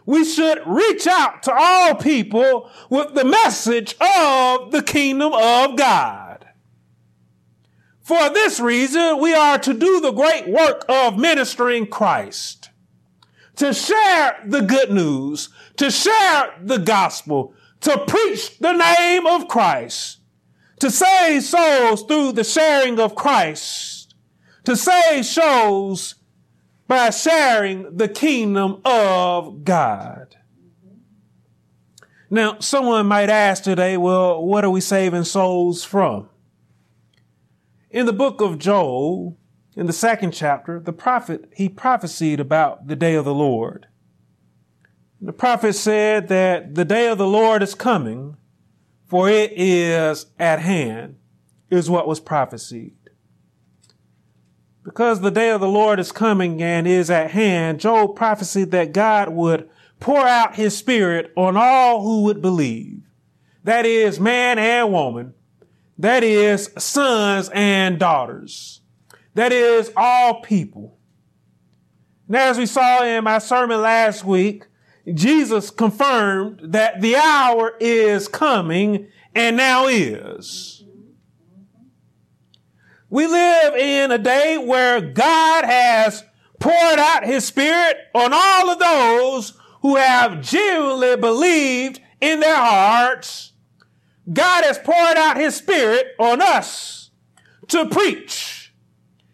We 0.07 0.25
should 0.25 0.65
reach 0.65 1.05
out 1.05 1.43
to 1.43 1.53
all 1.55 1.93
people 1.93 2.67
with 2.89 3.13
the 3.13 3.25
message 3.25 3.95
of 4.01 4.71
the 4.71 4.81
kingdom 4.81 5.33
of 5.33 5.77
God. 5.77 6.47
For 8.01 8.31
this 8.31 8.59
reason, 8.59 9.21
we 9.21 9.35
are 9.35 9.59
to 9.59 9.73
do 9.75 10.01
the 10.01 10.11
great 10.11 10.47
work 10.47 10.83
of 10.89 11.15
ministering 11.15 11.85
Christ, 11.85 12.71
to 13.57 13.71
share 13.71 14.41
the 14.47 14.61
good 14.61 14.89
news, 14.89 15.49
to 15.77 15.89
share 15.89 16.53
the 16.61 16.77
gospel, 16.77 17.53
to 17.81 17.97
preach 18.05 18.57
the 18.59 18.73
name 18.73 19.25
of 19.25 19.47
Christ, 19.47 20.19
to 20.79 20.91
save 20.91 21.43
souls 21.43 22.03
through 22.03 22.33
the 22.33 22.43
sharing 22.43 22.99
of 22.99 23.15
Christ, 23.15 24.15
to 24.65 24.75
save 24.75 25.25
souls 25.25 26.15
by 26.87 27.09
sharing 27.09 27.97
the 27.97 28.07
kingdom 28.07 28.81
of 28.85 29.63
God. 29.63 30.35
Now, 32.29 32.59
someone 32.59 33.05
might 33.05 33.29
ask 33.29 33.63
today, 33.63 33.95
well, 33.95 34.43
what 34.43 34.65
are 34.65 34.69
we 34.69 34.81
saving 34.81 35.25
souls 35.25 35.83
from? 35.83 36.29
In 37.91 38.07
the 38.07 38.13
book 38.13 38.41
of 38.41 38.57
Joel, 38.57 39.37
in 39.75 39.85
the 39.85 39.93
second 39.93 40.31
chapter, 40.31 40.79
the 40.79 40.93
prophet, 40.93 41.51
he 41.55 41.69
prophesied 41.69 42.39
about 42.39 42.87
the 42.87 42.95
day 42.95 43.13
of 43.13 43.25
the 43.25 43.33
Lord. 43.33 43.87
The 45.25 45.31
prophet 45.31 45.71
said 45.71 46.27
that 46.27 46.75
the 46.75 46.83
day 46.83 47.07
of 47.07 47.17
the 47.17 47.25
Lord 47.25 47.63
is 47.63 47.75
coming, 47.75 48.35
for 49.07 49.29
it 49.29 49.53
is 49.55 50.25
at 50.37 50.59
hand, 50.59 51.15
is 51.69 51.89
what 51.89 52.09
was 52.09 52.19
prophesied. 52.19 52.91
Because 54.83 55.21
the 55.21 55.31
day 55.31 55.51
of 55.51 55.61
the 55.61 55.67
Lord 55.69 56.01
is 56.01 56.11
coming 56.11 56.61
and 56.61 56.85
is 56.85 57.09
at 57.09 57.31
hand, 57.31 57.79
Joel 57.79 58.09
prophesied 58.09 58.71
that 58.71 58.91
God 58.91 59.29
would 59.29 59.69
pour 60.01 60.27
out 60.27 60.55
his 60.55 60.75
spirit 60.75 61.31
on 61.37 61.55
all 61.55 62.03
who 62.03 62.23
would 62.23 62.41
believe. 62.41 63.03
That 63.63 63.85
is 63.85 64.19
man 64.19 64.59
and 64.59 64.91
woman. 64.91 65.35
That 65.97 66.25
is 66.25 66.69
sons 66.77 67.49
and 67.53 67.97
daughters. 67.97 68.81
That 69.35 69.53
is 69.53 69.89
all 69.95 70.41
people. 70.41 70.97
Now, 72.27 72.49
as 72.49 72.57
we 72.57 72.65
saw 72.65 73.05
in 73.05 73.23
my 73.23 73.37
sermon 73.37 73.81
last 73.81 74.25
week, 74.25 74.65
Jesus 75.11 75.69
confirmed 75.69 76.59
that 76.63 77.01
the 77.01 77.15
hour 77.15 77.73
is 77.79 78.27
coming 78.27 79.07
and 79.35 79.57
now 79.57 79.87
is. 79.87 80.83
We 83.09 83.27
live 83.27 83.75
in 83.75 84.11
a 84.11 84.17
day 84.17 84.57
where 84.57 85.01
God 85.01 85.65
has 85.65 86.23
poured 86.59 86.99
out 86.99 87.25
his 87.25 87.45
spirit 87.45 87.97
on 88.15 88.31
all 88.33 88.69
of 88.69 88.79
those 88.79 89.53
who 89.81 89.97
have 89.97 90.41
genuinely 90.41 91.17
believed 91.17 91.99
in 92.21 92.39
their 92.39 92.55
hearts. 92.55 93.51
God 94.31 94.63
has 94.63 94.79
poured 94.79 95.17
out 95.17 95.37
his 95.37 95.55
spirit 95.55 96.07
on 96.17 96.41
us 96.41 97.11
to 97.67 97.85
preach 97.87 98.73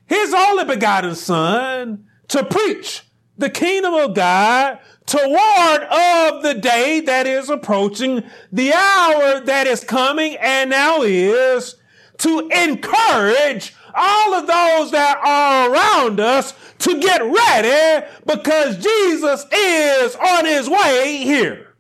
his 0.08 0.34
only 0.34 0.66
begotten 0.66 1.14
son 1.14 2.06
to 2.30 2.44
preach 2.44 3.04
the 3.38 3.50
kingdom 3.50 3.94
of 3.94 4.16
God 4.16 4.80
to 5.10 5.18
warn 5.18 5.82
of 5.84 6.44
the 6.44 6.54
day 6.54 7.00
that 7.00 7.26
is 7.26 7.50
approaching, 7.50 8.24
the 8.52 8.72
hour 8.72 9.40
that 9.40 9.66
is 9.66 9.84
coming 9.84 10.38
and 10.40 10.70
now 10.70 11.02
is, 11.02 11.76
to 12.20 12.48
encourage 12.50 13.74
all 13.96 14.36
of 14.36 14.46
those 14.46 14.92
that 14.92 15.18
are 15.18 15.72
around 15.72 16.20
us 16.20 16.54
to 16.78 17.00
get 17.00 17.24
ready 17.24 18.06
because 18.28 18.78
Jesus 18.78 19.46
is 19.52 20.16
on 20.16 20.46
his 20.46 20.70
way 20.70 21.18
here. 21.24 21.76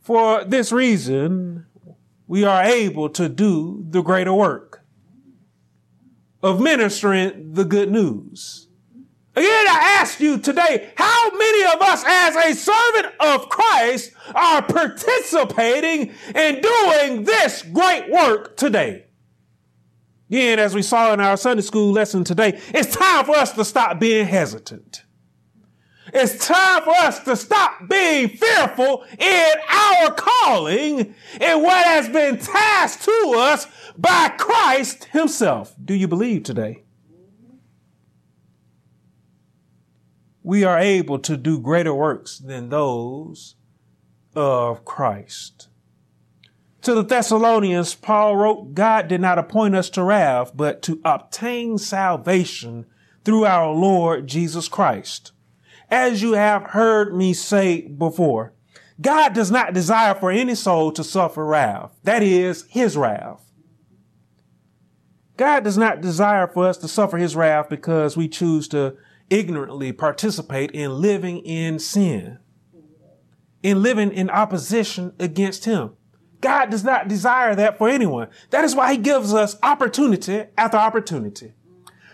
For 0.00 0.44
this 0.44 0.72
reason, 0.72 1.66
we 2.26 2.42
are 2.42 2.62
able 2.62 3.10
to 3.10 3.28
do 3.28 3.84
the 3.90 4.00
greater 4.00 4.32
work 4.32 4.82
of 6.42 6.58
ministering 6.58 7.52
the 7.52 7.66
good 7.66 7.90
news. 7.90 8.67
Again, 9.38 9.68
I 9.68 9.98
ask 10.00 10.18
you 10.18 10.38
today, 10.38 10.90
how 10.96 11.30
many 11.30 11.64
of 11.72 11.80
us 11.80 12.02
as 12.04 12.34
a 12.34 12.54
servant 12.54 13.14
of 13.20 13.48
Christ 13.48 14.10
are 14.34 14.62
participating 14.62 16.12
in 16.34 16.60
doing 16.60 17.22
this 17.22 17.62
great 17.62 18.10
work 18.10 18.56
today? 18.56 19.04
Again, 20.28 20.58
as 20.58 20.74
we 20.74 20.82
saw 20.82 21.12
in 21.12 21.20
our 21.20 21.36
Sunday 21.36 21.62
school 21.62 21.92
lesson 21.92 22.24
today, 22.24 22.60
it's 22.74 22.92
time 22.92 23.26
for 23.26 23.36
us 23.36 23.52
to 23.52 23.64
stop 23.64 24.00
being 24.00 24.26
hesitant. 24.26 25.04
It's 26.12 26.44
time 26.44 26.82
for 26.82 26.94
us 26.96 27.20
to 27.20 27.36
stop 27.36 27.88
being 27.88 28.30
fearful 28.30 29.04
in 29.20 29.52
our 29.68 30.14
calling 30.14 31.14
and 31.40 31.62
what 31.62 31.86
has 31.86 32.08
been 32.08 32.38
tasked 32.38 33.04
to 33.04 33.34
us 33.36 33.68
by 33.96 34.30
Christ 34.36 35.04
himself. 35.04 35.76
Do 35.84 35.94
you 35.94 36.08
believe 36.08 36.42
today? 36.42 36.82
We 40.48 40.64
are 40.64 40.78
able 40.78 41.18
to 41.18 41.36
do 41.36 41.60
greater 41.60 41.92
works 41.92 42.38
than 42.38 42.70
those 42.70 43.56
of 44.34 44.82
Christ. 44.86 45.68
To 46.80 46.94
the 46.94 47.04
Thessalonians, 47.04 47.94
Paul 47.94 48.34
wrote, 48.34 48.72
God 48.72 49.08
did 49.08 49.20
not 49.20 49.38
appoint 49.38 49.76
us 49.76 49.90
to 49.90 50.02
wrath, 50.02 50.52
but 50.54 50.80
to 50.84 51.02
obtain 51.04 51.76
salvation 51.76 52.86
through 53.26 53.44
our 53.44 53.70
Lord 53.70 54.26
Jesus 54.26 54.68
Christ 54.68 55.32
as 55.90 56.22
you 56.22 56.32
have 56.32 56.62
heard 56.70 57.14
me 57.14 57.34
say 57.34 57.82
before, 57.82 58.54
God 59.02 59.34
does 59.34 59.50
not 59.50 59.74
desire 59.74 60.14
for 60.14 60.30
any 60.30 60.54
soul 60.54 60.92
to 60.92 61.04
suffer 61.04 61.44
wrath. 61.44 61.94
That 62.04 62.22
is 62.22 62.64
his 62.70 62.96
wrath. 62.96 63.52
God 65.36 65.62
does 65.62 65.76
not 65.76 66.00
desire 66.00 66.46
for 66.46 66.66
us 66.66 66.78
to 66.78 66.88
suffer 66.88 67.18
his 67.18 67.36
wrath 67.36 67.68
because 67.68 68.16
we 68.16 68.28
choose 68.28 68.66
to 68.68 68.96
ignorantly 69.30 69.92
participate 69.92 70.70
in 70.72 71.00
living 71.00 71.38
in 71.38 71.78
sin, 71.78 72.38
in 73.62 73.82
living 73.82 74.12
in 74.12 74.30
opposition 74.30 75.12
against 75.18 75.64
him. 75.64 75.92
God 76.40 76.70
does 76.70 76.84
not 76.84 77.08
desire 77.08 77.54
that 77.56 77.78
for 77.78 77.88
anyone. 77.88 78.28
That 78.50 78.64
is 78.64 78.74
why 78.74 78.92
he 78.92 78.98
gives 78.98 79.34
us 79.34 79.56
opportunity 79.62 80.44
after 80.56 80.76
opportunity. 80.76 81.54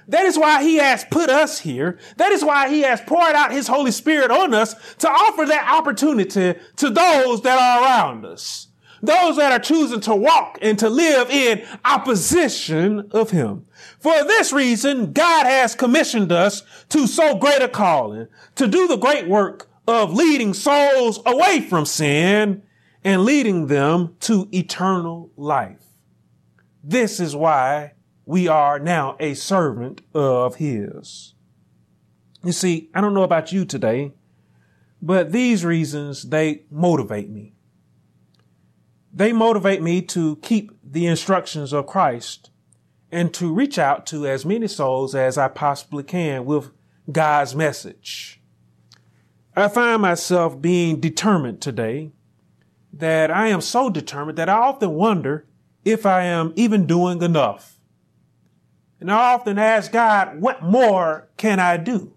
That 0.08 0.26
is 0.26 0.38
why 0.38 0.62
he 0.62 0.76
has 0.76 1.04
put 1.10 1.30
us 1.30 1.60
here. 1.60 1.98
That 2.16 2.32
is 2.32 2.44
why 2.44 2.68
he 2.68 2.82
has 2.82 3.00
poured 3.00 3.34
out 3.34 3.52
his 3.52 3.68
Holy 3.68 3.90
Spirit 3.90 4.30
on 4.30 4.52
us 4.52 4.74
to 4.96 5.08
offer 5.08 5.46
that 5.46 5.70
opportunity 5.72 6.58
to 6.76 6.90
those 6.90 7.42
that 7.42 7.58
are 7.58 7.82
around 7.82 8.26
us. 8.26 8.68
Those 9.02 9.36
that 9.36 9.52
are 9.52 9.58
choosing 9.58 10.00
to 10.00 10.14
walk 10.14 10.58
and 10.62 10.78
to 10.78 10.88
live 10.88 11.30
in 11.30 11.66
opposition 11.84 13.08
of 13.10 13.30
him. 13.30 13.66
For 14.04 14.22
this 14.22 14.52
reason, 14.52 15.14
God 15.14 15.46
has 15.46 15.74
commissioned 15.74 16.30
us 16.30 16.62
to 16.90 17.06
so 17.06 17.36
great 17.36 17.62
a 17.62 17.68
calling, 17.68 18.28
to 18.54 18.66
do 18.66 18.86
the 18.86 18.98
great 18.98 19.26
work 19.26 19.70
of 19.88 20.12
leading 20.12 20.52
souls 20.52 21.20
away 21.24 21.62
from 21.62 21.86
sin 21.86 22.64
and 23.02 23.24
leading 23.24 23.68
them 23.68 24.14
to 24.20 24.46
eternal 24.52 25.30
life. 25.38 25.80
This 26.82 27.18
is 27.18 27.34
why 27.34 27.94
we 28.26 28.46
are 28.46 28.78
now 28.78 29.16
a 29.20 29.32
servant 29.32 30.02
of 30.12 30.56
his. 30.56 31.32
You 32.44 32.52
see, 32.52 32.90
I 32.92 33.00
don't 33.00 33.14
know 33.14 33.22
about 33.22 33.52
you 33.52 33.64
today, 33.64 34.12
but 35.00 35.32
these 35.32 35.64
reasons, 35.64 36.24
they 36.24 36.64
motivate 36.70 37.30
me. 37.30 37.54
They 39.14 39.32
motivate 39.32 39.80
me 39.80 40.02
to 40.02 40.36
keep 40.42 40.72
the 40.84 41.06
instructions 41.06 41.72
of 41.72 41.86
Christ 41.86 42.50
and 43.14 43.32
to 43.32 43.54
reach 43.54 43.78
out 43.78 44.06
to 44.06 44.26
as 44.26 44.44
many 44.44 44.66
souls 44.66 45.14
as 45.14 45.38
I 45.38 45.46
possibly 45.46 46.02
can 46.02 46.44
with 46.44 46.72
God's 47.10 47.54
message. 47.54 48.40
I 49.54 49.68
find 49.68 50.02
myself 50.02 50.60
being 50.60 50.98
determined 50.98 51.60
today 51.60 52.10
that 52.92 53.30
I 53.30 53.46
am 53.46 53.60
so 53.60 53.88
determined 53.88 54.36
that 54.38 54.48
I 54.48 54.54
often 54.54 54.90
wonder 54.94 55.46
if 55.84 56.04
I 56.06 56.24
am 56.24 56.52
even 56.56 56.86
doing 56.86 57.22
enough. 57.22 57.78
And 58.98 59.12
I 59.12 59.34
often 59.34 59.58
ask 59.58 59.92
God, 59.92 60.40
what 60.40 60.64
more 60.64 61.28
can 61.36 61.60
I 61.60 61.76
do? 61.76 62.14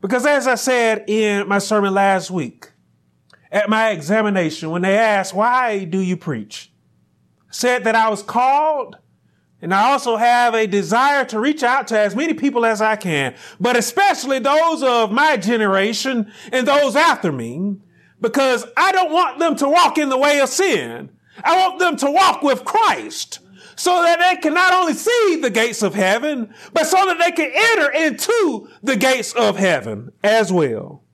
Because 0.00 0.26
as 0.26 0.48
I 0.48 0.56
said 0.56 1.04
in 1.08 1.46
my 1.46 1.58
sermon 1.58 1.94
last 1.94 2.28
week, 2.28 2.72
at 3.52 3.70
my 3.70 3.90
examination, 3.90 4.70
when 4.70 4.82
they 4.82 4.98
asked, 4.98 5.32
why 5.32 5.84
do 5.84 6.00
you 6.00 6.16
preach? 6.16 6.72
Said 7.52 7.84
that 7.84 7.94
I 7.94 8.08
was 8.08 8.24
called 8.24 8.96
and 9.62 9.72
I 9.72 9.92
also 9.92 10.16
have 10.16 10.54
a 10.54 10.66
desire 10.66 11.24
to 11.26 11.38
reach 11.38 11.62
out 11.62 11.86
to 11.88 11.98
as 11.98 12.16
many 12.16 12.34
people 12.34 12.66
as 12.66 12.82
I 12.82 12.96
can, 12.96 13.36
but 13.60 13.76
especially 13.76 14.40
those 14.40 14.82
of 14.82 15.12
my 15.12 15.36
generation 15.36 16.32
and 16.50 16.66
those 16.66 16.96
after 16.96 17.30
me, 17.30 17.76
because 18.20 18.66
I 18.76 18.90
don't 18.90 19.12
want 19.12 19.38
them 19.38 19.54
to 19.56 19.68
walk 19.68 19.98
in 19.98 20.08
the 20.08 20.18
way 20.18 20.40
of 20.40 20.48
sin. 20.48 21.10
I 21.44 21.56
want 21.56 21.78
them 21.78 21.96
to 21.98 22.10
walk 22.10 22.42
with 22.42 22.64
Christ 22.64 23.38
so 23.76 24.02
that 24.02 24.18
they 24.18 24.40
can 24.40 24.52
not 24.52 24.72
only 24.72 24.94
see 24.94 25.38
the 25.40 25.50
gates 25.50 25.82
of 25.82 25.94
heaven, 25.94 26.52
but 26.72 26.86
so 26.86 27.06
that 27.06 27.18
they 27.18 27.30
can 27.30 27.50
enter 27.54 27.90
into 27.90 28.68
the 28.82 28.96
gates 28.96 29.32
of 29.32 29.56
heaven 29.56 30.10
as 30.22 30.52
well. 30.52 31.04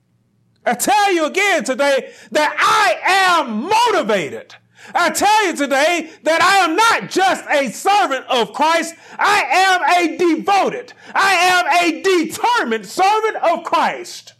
I 0.65 0.73
tell 0.73 1.13
you 1.13 1.25
again 1.25 1.63
today 1.63 2.11
that 2.31 2.55
I 2.59 3.45
am 3.45 3.69
motivated. 3.69 4.55
I 4.93 5.09
tell 5.11 5.47
you 5.47 5.55
today 5.55 6.11
that 6.23 6.41
I 6.41 6.57
am 6.65 6.75
not 6.75 7.09
just 7.09 7.45
a 7.49 7.71
servant 7.71 8.25
of 8.27 8.53
Christ. 8.53 8.95
I 9.17 9.41
am 9.41 9.81
a 10.05 10.17
devoted, 10.17 10.93
I 11.13 11.33
am 11.33 11.65
a 11.87 12.01
determined 12.01 12.85
servant 12.85 13.37
of 13.37 13.63
Christ. 13.63 14.33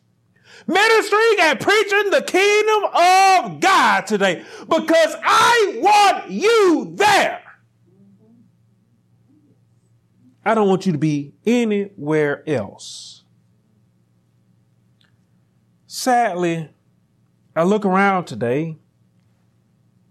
Ministering 0.67 1.35
and 1.39 1.59
preaching 1.59 2.11
the 2.11 2.21
kingdom 2.21 2.83
of 2.93 3.59
God 3.59 4.05
today 4.05 4.43
because 4.67 5.15
I 5.23 5.79
want 5.81 6.29
you 6.29 6.91
there. 6.93 7.41
I 10.45 10.53
don't 10.53 10.67
want 10.67 10.85
you 10.85 10.91
to 10.91 10.97
be 10.97 11.33
anywhere 11.45 12.47
else. 12.47 13.23
Sadly, 15.87 16.69
I 17.55 17.63
look 17.63 17.83
around 17.83 18.25
today 18.25 18.77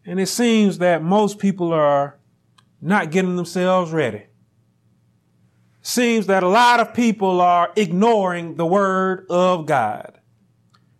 and 0.08 0.18
it 0.18 0.26
seems 0.26 0.78
that 0.78 1.02
most 1.02 1.38
people 1.38 1.70
are 1.70 2.18
not 2.80 3.10
getting 3.10 3.36
themselves 3.36 3.92
ready. 3.92 4.24
Seems 5.82 6.26
that 6.28 6.42
a 6.42 6.48
lot 6.48 6.80
of 6.80 6.94
people 6.94 7.42
are 7.42 7.70
ignoring 7.76 8.54
the 8.54 8.64
word 8.64 9.26
of 9.28 9.66
God. 9.66 10.18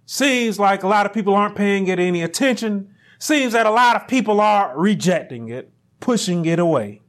Seems 0.04 0.58
like 0.58 0.82
a 0.82 0.88
lot 0.88 1.06
of 1.06 1.14
people 1.14 1.34
aren't 1.34 1.56
paying 1.56 1.86
it 1.86 1.98
any 1.98 2.22
attention. 2.22 2.94
Seems 3.18 3.54
that 3.54 3.64
a 3.64 3.70
lot 3.70 3.96
of 3.96 4.08
people 4.08 4.42
are 4.42 4.78
rejecting 4.78 5.48
it, 5.48 5.72
pushing 6.00 6.44
it 6.44 6.58
away. 6.58 7.00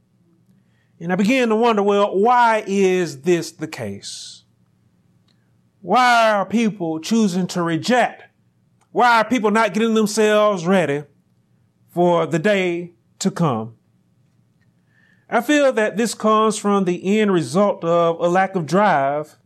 And 1.01 1.11
I 1.11 1.17
began 1.17 1.49
to 1.49 1.55
wonder, 1.57 1.83
well, 1.83 2.17
why 2.17 2.63
is 2.65 3.23
this 3.23 3.51
the 3.51 3.67
case? 3.67 4.45
Why 5.81 6.31
are 6.31 6.45
people 6.45 7.01
choosing 7.01 7.47
to 7.47 7.61
reject? 7.61 8.23
Why 8.93 9.19
are 9.19 9.25
people 9.25 9.51
not 9.51 9.73
getting 9.73 9.95
themselves 9.95 10.65
ready 10.65 11.03
for 11.89 12.25
the 12.25 12.39
day 12.39 12.93
to 13.19 13.31
come? 13.31 13.75
I 15.29 15.41
feel 15.41 15.71
that 15.73 15.97
this 15.97 16.15
comes 16.15 16.57
from 16.57 16.85
the 16.85 17.19
end 17.19 17.31
result 17.31 17.83
of 17.83 18.19
a 18.19 18.27
lack 18.27 18.55
of 18.55 18.65
drive, 18.65 19.37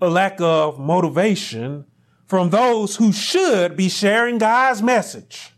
a 0.00 0.08
lack 0.08 0.40
of 0.40 0.78
motivation 0.78 1.86
from 2.26 2.50
those 2.50 2.96
who 2.96 3.12
should 3.12 3.76
be 3.76 3.88
sharing 3.88 4.38
God's 4.38 4.82
message. 4.82 5.52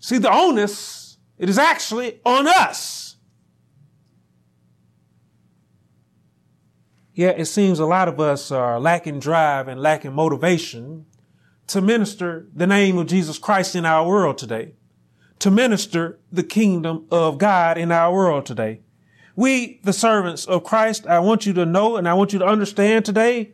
See, 0.00 0.18
the 0.18 0.32
onus 0.32 1.18
it 1.38 1.48
is 1.48 1.58
actually 1.58 2.20
on 2.24 2.48
us. 2.48 3.16
Yet 7.14 7.38
it 7.38 7.46
seems 7.46 7.78
a 7.78 7.86
lot 7.86 8.08
of 8.08 8.20
us 8.20 8.50
are 8.50 8.78
lacking 8.78 9.20
drive 9.20 9.68
and 9.68 9.80
lacking 9.80 10.12
motivation 10.12 11.06
to 11.68 11.80
minister 11.80 12.46
the 12.54 12.66
name 12.66 12.98
of 12.98 13.06
Jesus 13.06 13.38
Christ 13.38 13.74
in 13.74 13.86
our 13.86 14.06
world 14.06 14.38
today, 14.38 14.74
to 15.38 15.50
minister 15.50 16.18
the 16.32 16.42
kingdom 16.42 17.06
of 17.10 17.38
God 17.38 17.78
in 17.78 17.92
our 17.92 18.12
world 18.12 18.44
today. 18.44 18.80
We, 19.36 19.80
the 19.84 19.92
servants 19.92 20.44
of 20.44 20.64
Christ, 20.64 21.06
I 21.06 21.20
want 21.20 21.46
you 21.46 21.52
to 21.54 21.64
know 21.64 21.96
and 21.96 22.08
I 22.08 22.14
want 22.14 22.32
you 22.32 22.40
to 22.40 22.46
understand 22.46 23.04
today 23.04 23.52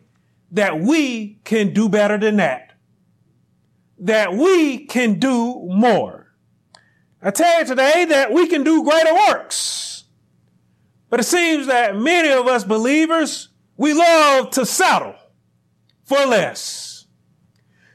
that 0.50 0.80
we 0.80 1.40
can 1.44 1.74
do 1.74 1.88
better 1.88 2.16
than 2.16 2.36
that. 2.36 2.72
That 3.98 4.32
we 4.32 4.86
can 4.86 5.18
do 5.18 5.68
more 5.70 6.24
I 7.26 7.30
tell 7.30 7.60
you 7.60 7.64
today 7.64 8.04
that 8.04 8.32
we 8.32 8.46
can 8.46 8.64
do 8.64 8.84
greater 8.84 9.14
works. 9.14 10.04
But 11.08 11.20
it 11.20 11.24
seems 11.24 11.68
that 11.68 11.96
many 11.96 12.30
of 12.30 12.46
us 12.46 12.64
believers, 12.64 13.48
we 13.78 13.94
love 13.94 14.50
to 14.50 14.66
settle 14.66 15.14
for 16.04 16.18
less. 16.26 16.93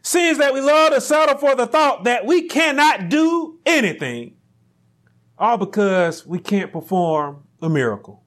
Seems 0.10 0.40
that 0.40 0.56
we 0.56 0.60
love 0.60 0.92
to 0.92 1.02
settle 1.02 1.38
for 1.38 1.54
the 1.54 1.68
thought 1.68 2.06
that 2.06 2.26
we 2.26 2.48
cannot 2.48 3.10
do 3.10 3.60
anything, 3.64 4.38
all 5.38 5.56
because 5.56 6.26
we 6.26 6.40
can't 6.40 6.74
perform 6.74 7.44
a 7.62 7.70
miracle. 7.70 8.24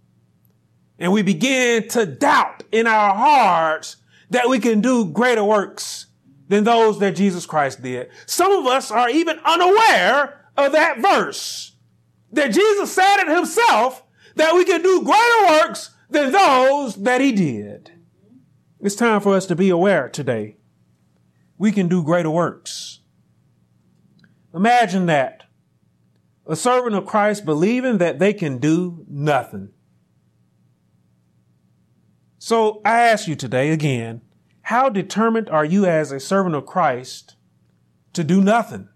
And 1.00 1.10
we 1.10 1.22
begin 1.22 1.88
to 1.88 2.06
doubt 2.06 2.62
in 2.70 2.86
our 2.86 3.16
hearts 3.16 3.96
that 4.30 4.48
we 4.48 4.60
can 4.60 4.80
do 4.80 5.06
greater 5.06 5.42
works 5.42 6.06
than 6.46 6.62
those 6.62 7.00
that 7.00 7.16
Jesus 7.16 7.46
Christ 7.46 7.82
did. 7.82 8.10
Some 8.26 8.52
of 8.52 8.64
us 8.66 8.92
are 8.92 9.10
even 9.10 9.40
unaware 9.44 10.46
of 10.56 10.70
that 10.70 11.00
verse 11.00 11.74
that 12.30 12.52
Jesus 12.52 12.92
said 12.92 13.22
it 13.22 13.28
himself 13.28 14.04
that 14.36 14.54
we 14.54 14.64
can 14.64 14.82
do 14.82 15.02
greater 15.02 15.66
works 15.66 15.90
than 16.08 16.30
those 16.30 17.02
that 17.02 17.20
he 17.20 17.32
did. 17.32 17.90
It's 18.78 18.94
time 18.94 19.20
for 19.20 19.34
us 19.34 19.46
to 19.46 19.56
be 19.56 19.68
aware 19.68 20.08
today. 20.08 20.58
We 21.62 21.70
can 21.70 21.86
do 21.86 22.02
greater 22.02 22.28
works. 22.28 23.02
Imagine 24.52 25.06
that. 25.06 25.44
A 26.44 26.56
servant 26.56 26.96
of 26.96 27.06
Christ 27.06 27.44
believing 27.44 27.98
that 27.98 28.18
they 28.18 28.32
can 28.32 28.58
do 28.58 29.06
nothing. 29.08 29.68
So 32.40 32.80
I 32.84 33.02
ask 33.02 33.28
you 33.28 33.36
today 33.36 33.70
again, 33.70 34.22
how 34.62 34.88
determined 34.88 35.48
are 35.50 35.64
you 35.64 35.86
as 35.86 36.10
a 36.10 36.18
servant 36.18 36.56
of 36.56 36.66
Christ 36.66 37.36
to 38.14 38.24
do 38.24 38.42
nothing? 38.42 38.88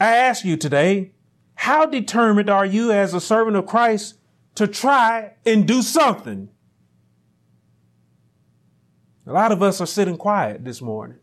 I 0.00 0.16
ask 0.16 0.44
you 0.44 0.56
today, 0.56 1.12
how 1.54 1.86
determined 1.86 2.50
are 2.50 2.66
you 2.66 2.90
as 2.90 3.14
a 3.14 3.20
servant 3.20 3.56
of 3.56 3.66
Christ 3.66 4.18
to 4.56 4.66
try 4.66 5.34
and 5.46 5.64
do 5.64 5.80
something? 5.80 6.48
A 9.28 9.32
lot 9.32 9.52
of 9.52 9.62
us 9.62 9.78
are 9.82 9.86
sitting 9.86 10.16
quiet 10.16 10.64
this 10.64 10.80
morning. 10.80 11.18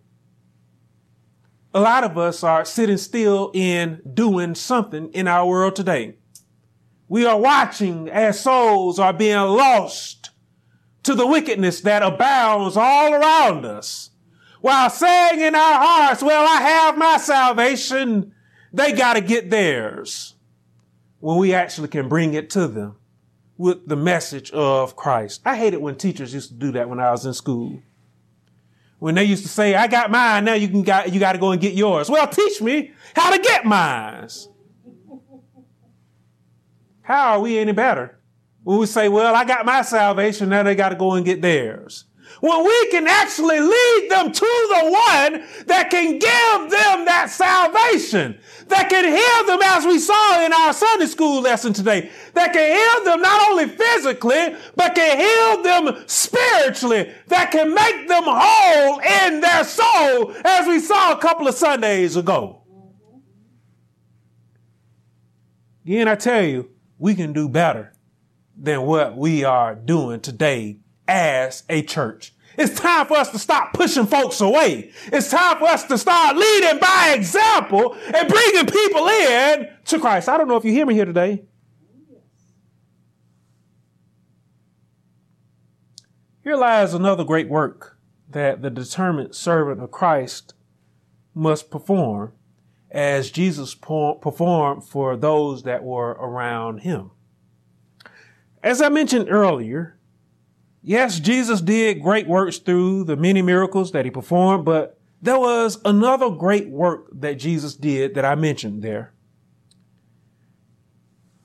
A 1.73 1.79
lot 1.79 2.03
of 2.03 2.19
us 2.19 2.43
are 2.43 2.63
sitting 2.63 2.97
still 2.97 3.49
in 3.55 3.99
doing 4.13 4.53
something 4.53 5.11
in 5.11 5.27
our 5.27 5.47
world 5.47 5.75
today. 5.75 6.17
We 7.07 7.25
are 7.25 7.39
watching 7.39 8.07
as 8.07 8.39
souls 8.39 8.99
are 8.99 9.11
being 9.11 9.37
lost 9.37 10.29
to 11.01 11.15
the 11.15 11.25
wickedness 11.25 11.81
that 11.81 12.03
abounds 12.03 12.77
all 12.77 13.11
around 13.11 13.65
us 13.65 14.11
while 14.61 14.91
saying 14.91 15.41
in 15.41 15.55
our 15.55 15.79
hearts, 15.79 16.21
well, 16.21 16.47
I 16.47 16.61
have 16.61 16.97
my 16.99 17.17
salvation 17.17 18.33
they 18.71 18.91
got 18.91 19.13
to 19.13 19.21
get 19.21 19.49
theirs 19.49 20.35
when 21.21 21.37
we 21.37 21.55
actually 21.55 21.87
can 21.87 22.07
bring 22.07 22.35
it 22.35 22.51
to 22.51 22.67
them 22.67 22.97
with 23.57 23.87
the 23.87 23.95
message 23.95 24.51
of 24.51 24.95
Christ. 24.95 25.41
I 25.43 25.57
hated 25.57 25.77
when 25.77 25.95
teachers 25.95 26.35
used 26.35 26.49
to 26.49 26.55
do 26.55 26.71
that 26.73 26.87
when 26.87 26.99
I 26.99 27.09
was 27.09 27.25
in 27.25 27.33
school. 27.33 27.81
When 28.99 29.15
they 29.15 29.25
used 29.25 29.43
to 29.43 29.49
say, 29.49 29.75
I 29.75 29.87
got 29.87 30.09
mine, 30.09 30.45
now 30.45 30.53
you 30.53 30.67
can 30.67 30.83
got, 30.83 31.13
you 31.13 31.19
got 31.19 31.33
to 31.33 31.37
go 31.37 31.51
and 31.51 31.61
get 31.61 31.73
yours. 31.73 32.09
Well, 32.09 32.27
teach 32.27 32.61
me 32.61 32.93
how 33.15 33.35
to 33.35 33.41
get 33.41 33.65
mine. 33.65 34.29
How 37.01 37.33
are 37.33 37.39
we 37.39 37.59
any 37.59 37.71
better? 37.71 38.19
When 38.63 38.79
we 38.79 38.85
say, 38.87 39.09
well, 39.09 39.35
I 39.35 39.45
got 39.45 39.65
my 39.65 39.83
salvation, 39.83 40.49
now 40.49 40.63
they 40.63 40.75
got 40.75 40.89
to 40.89 40.95
go 40.95 41.13
and 41.13 41.25
get 41.25 41.41
theirs 41.41 42.05
when 42.41 42.63
we 42.63 42.89
can 42.91 43.07
actually 43.07 43.59
lead 43.59 44.07
them 44.09 44.31
to 44.31 44.39
the 44.41 44.91
one 44.91 45.43
that 45.67 45.89
can 45.89 46.19
give 46.19 46.71
them 46.71 47.05
that 47.05 47.29
salvation, 47.29 48.37
that 48.67 48.89
can 48.89 49.05
heal 49.05 49.47
them 49.47 49.61
as 49.63 49.85
we 49.85 49.99
saw 49.99 50.45
in 50.45 50.51
our 50.53 50.73
Sunday 50.73 51.05
school 51.05 51.41
lesson 51.41 51.73
today, 51.73 52.09
that 52.33 52.53
can 52.53 52.75
heal 52.75 53.05
them 53.05 53.21
not 53.21 53.49
only 53.49 53.67
physically, 53.67 54.55
but 54.75 54.95
can 54.95 55.17
heal 55.17 55.63
them 55.63 56.03
spiritually, 56.07 57.11
that 57.27 57.51
can 57.51 57.73
make 57.73 58.07
them 58.07 58.23
whole 58.25 58.99
in 58.99 59.41
their 59.41 59.63
soul, 59.63 60.33
as 60.43 60.67
we 60.67 60.79
saw 60.79 61.13
a 61.13 61.17
couple 61.17 61.47
of 61.47 61.55
Sundays 61.55 62.15
ago. 62.15 62.61
Again, 65.85 66.07
I 66.07 66.15
tell 66.15 66.43
you, 66.43 66.71
we 66.97 67.13
can 67.13 67.33
do 67.33 67.47
better 67.47 67.93
than 68.57 68.81
what 68.83 69.15
we 69.15 69.43
are 69.43 69.75
doing 69.75 70.19
today 70.19 70.79
as 71.07 71.63
a 71.69 71.81
church. 71.81 72.33
It's 72.57 72.79
time 72.79 73.05
for 73.05 73.17
us 73.17 73.31
to 73.31 73.39
stop 73.39 73.73
pushing 73.73 74.07
folks 74.07 74.39
away. 74.39 74.91
It's 75.07 75.29
time 75.29 75.57
for 75.57 75.65
us 75.65 75.83
to 75.85 75.97
start 75.97 76.37
leading 76.37 76.79
by 76.79 77.13
example 77.15 77.95
and 78.13 78.27
bringing 78.29 78.65
people 78.65 79.07
in 79.07 79.67
to 79.85 79.99
Christ. 79.99 80.29
I 80.29 80.37
don't 80.37 80.47
know 80.47 80.55
if 80.55 80.63
you 80.63 80.71
hear 80.71 80.85
me 80.85 80.93
here 80.93 81.05
today. 81.05 81.43
Here 86.43 86.55
lies 86.55 86.93
another 86.93 87.23
great 87.23 87.49
work 87.49 87.97
that 88.29 88.61
the 88.61 88.69
determined 88.69 89.35
servant 89.35 89.81
of 89.81 89.91
Christ 89.91 90.53
must 91.33 91.71
perform 91.71 92.33
as 92.91 93.31
Jesus 93.31 93.75
performed 93.75 94.83
for 94.83 95.17
those 95.17 95.63
that 95.63 95.83
were 95.83 96.11
around 96.11 96.79
him. 96.79 97.11
As 98.63 98.81
I 98.81 98.89
mentioned 98.89 99.29
earlier, 99.29 99.94
Yes, 100.87 101.19
Jesus 101.19 101.61
did 101.61 102.03
great 102.03 102.27
works 102.27 102.59
through 102.59 103.05
the 103.05 103.15
many 103.15 103.41
miracles 103.41 103.91
that 103.93 104.05
he 104.05 104.11
performed, 104.11 104.65
but 104.65 104.99
there 105.19 105.39
was 105.39 105.79
another 105.83 106.29
great 106.29 106.69
work 106.69 107.07
that 107.11 107.39
Jesus 107.39 107.73
did 107.73 108.13
that 108.13 108.23
I 108.23 108.35
mentioned 108.35 108.83
there. 108.83 109.11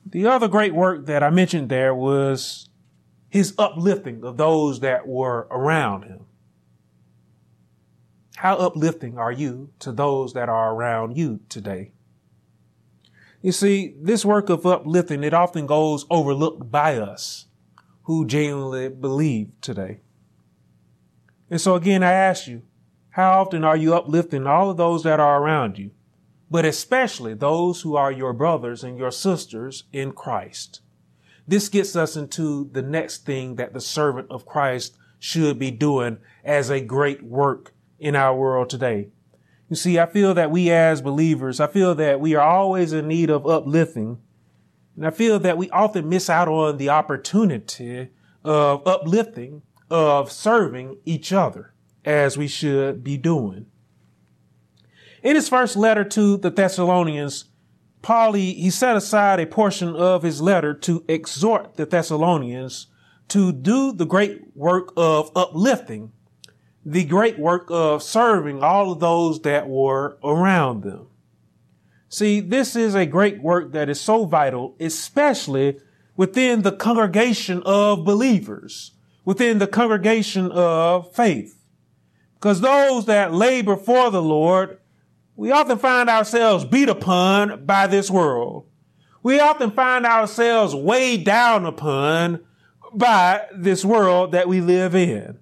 The 0.05 0.27
other 0.27 0.47
great 0.47 0.75
work 0.75 1.07
that 1.07 1.23
I 1.23 1.31
mentioned 1.31 1.71
there 1.71 1.95
was 1.95 2.69
his 3.31 3.55
uplifting 3.57 4.23
of 4.25 4.37
those 4.37 4.81
that 4.81 5.07
were 5.09 5.49
around 5.51 6.03
him. 6.03 6.27
How 8.37 8.57
uplifting 8.57 9.17
are 9.17 9.33
you 9.33 9.71
to 9.79 9.91
those 9.91 10.35
that 10.35 10.51
are 10.51 10.75
around 10.75 11.17
you 11.17 11.41
today? 11.49 11.93
You 13.41 13.53
see, 13.53 13.95
this 13.99 14.23
work 14.23 14.51
of 14.51 14.67
uplifting, 14.67 15.25
it 15.25 15.33
often 15.33 15.65
goes 15.65 16.05
overlooked 16.11 16.71
by 16.71 16.97
us 16.97 17.47
who 18.03 18.27
genuinely 18.27 18.89
believe 18.89 19.51
today. 19.61 20.01
And 21.51 21.61
so 21.61 21.75
again, 21.75 22.03
I 22.03 22.13
ask 22.13 22.47
you, 22.47 22.63
how 23.11 23.41
often 23.41 23.65
are 23.65 23.77
you 23.77 23.95
uplifting 23.95 24.47
all 24.47 24.71
of 24.71 24.77
those 24.77 25.03
that 25.03 25.21
are 25.21 25.43
around 25.43 25.79
you, 25.79 25.91
but 26.51 26.65
especially 26.65 27.35
those 27.35 27.83
who 27.83 27.97
are 27.97 28.13
your 28.13 28.33
brothers 28.33 28.85
and 28.85 28.97
your 28.97 29.11
sisters 29.11 29.85
in 29.93 30.13
Christ? 30.13 30.81
This 31.47 31.69
gets 31.69 31.97
us 31.97 32.17
into 32.17 32.71
the 32.71 32.83
next 32.83 33.27
thing 33.27 33.57
that 33.57 33.73
the 33.73 33.81
servant 33.81 34.29
of 34.31 34.47
Christ 34.47 34.97
should 35.19 35.59
be 35.59 35.73
doing 35.73 36.19
as 36.45 36.71
a 36.71 36.81
great 36.81 37.23
work 37.23 37.75
in 37.99 38.15
our 38.15 38.35
world 38.37 38.71
today. 38.71 39.09
You 39.69 39.77
see, 39.77 39.99
I 39.99 40.07
feel 40.07 40.35
that 40.35 40.51
we 40.51 40.71
as 40.71 41.03
believers, 41.03 41.61
I 41.61 41.67
feel 41.67 41.95
that 41.97 42.21
we 42.21 42.35
are 42.35 42.47
always 42.47 42.93
in 42.93 43.09
need 43.09 43.31
of 43.31 43.47
uplifting 43.47 44.19
and 45.01 45.07
I 45.07 45.11
feel 45.13 45.39
that 45.39 45.57
we 45.57 45.71
often 45.71 46.11
miss 46.11 46.29
out 46.29 46.47
on 46.47 46.77
the 46.77 46.91
opportunity 46.91 48.11
of 48.45 48.87
uplifting, 48.87 49.63
of 49.89 50.31
serving 50.31 50.99
each 51.07 51.33
other 51.33 51.73
as 52.05 52.37
we 52.37 52.47
should 52.47 53.03
be 53.03 53.17
doing. 53.17 53.65
In 55.23 55.37
his 55.37 55.49
first 55.49 55.75
letter 55.75 56.05
to 56.05 56.37
the 56.37 56.51
Thessalonians, 56.51 57.47
Paul, 58.03 58.35
he, 58.35 58.53
he 58.53 58.69
set 58.69 58.95
aside 58.95 59.41
a 59.41 59.47
portion 59.47 59.97
of 59.97 60.23
his 60.23 60.43
letter 60.43 60.75
to 60.75 61.03
exhort 61.09 61.77
the 61.77 61.87
Thessalonians 61.87 62.89
to 63.29 63.53
do 63.53 63.93
the 63.93 64.05
great 64.05 64.55
work 64.55 64.93
of 64.99 65.31
uplifting, 65.35 66.13
the 66.85 67.05
great 67.05 67.39
work 67.39 67.69
of 67.71 68.03
serving 68.03 68.63
all 68.63 68.93
of 68.93 69.01
those 69.01 69.41
that 69.41 69.67
were 69.67 70.19
around 70.23 70.83
them. 70.83 71.07
See, 72.13 72.41
this 72.41 72.75
is 72.75 72.97
a 72.97 73.07
great 73.07 73.41
work 73.41 73.71
that 73.71 73.89
is 73.89 74.01
so 74.01 74.25
vital, 74.25 74.75
especially 74.81 75.79
within 76.17 76.63
the 76.63 76.73
congregation 76.73 77.63
of 77.65 78.05
believers, 78.05 78.91
within 79.25 79.59
the 79.59 79.69
congregation 79.69 80.51
of 80.51 81.15
faith. 81.15 81.63
Because 82.35 82.61
those 82.61 83.07
that 83.07 83.33
labor 83.33 83.77
for 83.77 84.11
the 84.11 84.21
Lord, 84.21 84.81
we 85.37 85.53
often 85.53 85.79
find 85.79 86.11
ourselves 86.11 86.65
beat 86.65 86.89
upon 86.89 87.65
by 87.65 87.87
this 87.87 88.11
world. 88.11 88.67
We 89.23 89.39
often 89.39 89.71
find 89.71 90.05
ourselves 90.05 90.75
weighed 90.75 91.25
down 91.25 91.65
upon 91.65 92.41
by 92.93 93.47
this 93.55 93.85
world 93.85 94.33
that 94.33 94.49
we 94.49 94.61
live 94.61 94.97
in. 94.97 95.39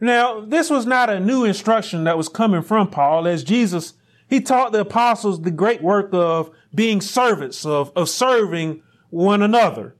Now, 0.00 0.40
this 0.40 0.70
was 0.70 0.86
not 0.86 1.10
a 1.10 1.20
new 1.20 1.44
instruction 1.44 2.04
that 2.04 2.16
was 2.16 2.30
coming 2.30 2.62
from 2.62 2.88
Paul 2.88 3.26
as 3.26 3.44
Jesus 3.44 3.92
he 4.28 4.40
taught 4.40 4.72
the 4.72 4.80
apostles 4.80 5.42
the 5.42 5.50
great 5.50 5.82
work 5.82 6.10
of 6.12 6.50
being 6.74 7.00
servants, 7.00 7.64
of, 7.64 7.92
of 7.94 8.08
serving 8.08 8.82
one 9.10 9.42
another. 9.42 9.96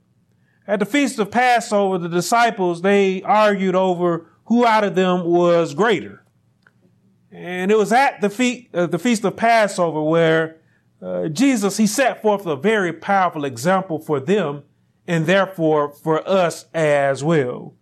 At 0.66 0.80
the 0.80 0.86
feast 0.86 1.18
of 1.18 1.30
Passover, 1.30 1.98
the 1.98 2.08
disciples, 2.08 2.82
they 2.82 3.22
argued 3.22 3.74
over 3.74 4.26
who 4.46 4.66
out 4.66 4.84
of 4.84 4.94
them 4.94 5.24
was 5.24 5.74
greater. 5.74 6.24
And 7.30 7.70
it 7.70 7.76
was 7.76 7.92
at 7.92 8.20
the, 8.20 8.30
feast, 8.30 8.74
uh, 8.74 8.86
the 8.86 8.98
feast 8.98 9.24
of 9.24 9.36
Passover 9.36 10.02
where 10.02 10.60
uh, 11.02 11.28
Jesus, 11.28 11.76
he 11.76 11.86
set 11.86 12.22
forth 12.22 12.46
a 12.46 12.56
very 12.56 12.92
powerful 12.92 13.44
example 13.44 13.98
for 13.98 14.20
them 14.20 14.62
and 15.06 15.26
therefore 15.26 15.92
for 15.92 16.26
us 16.26 16.66
as 16.72 17.22
well. 17.22 17.74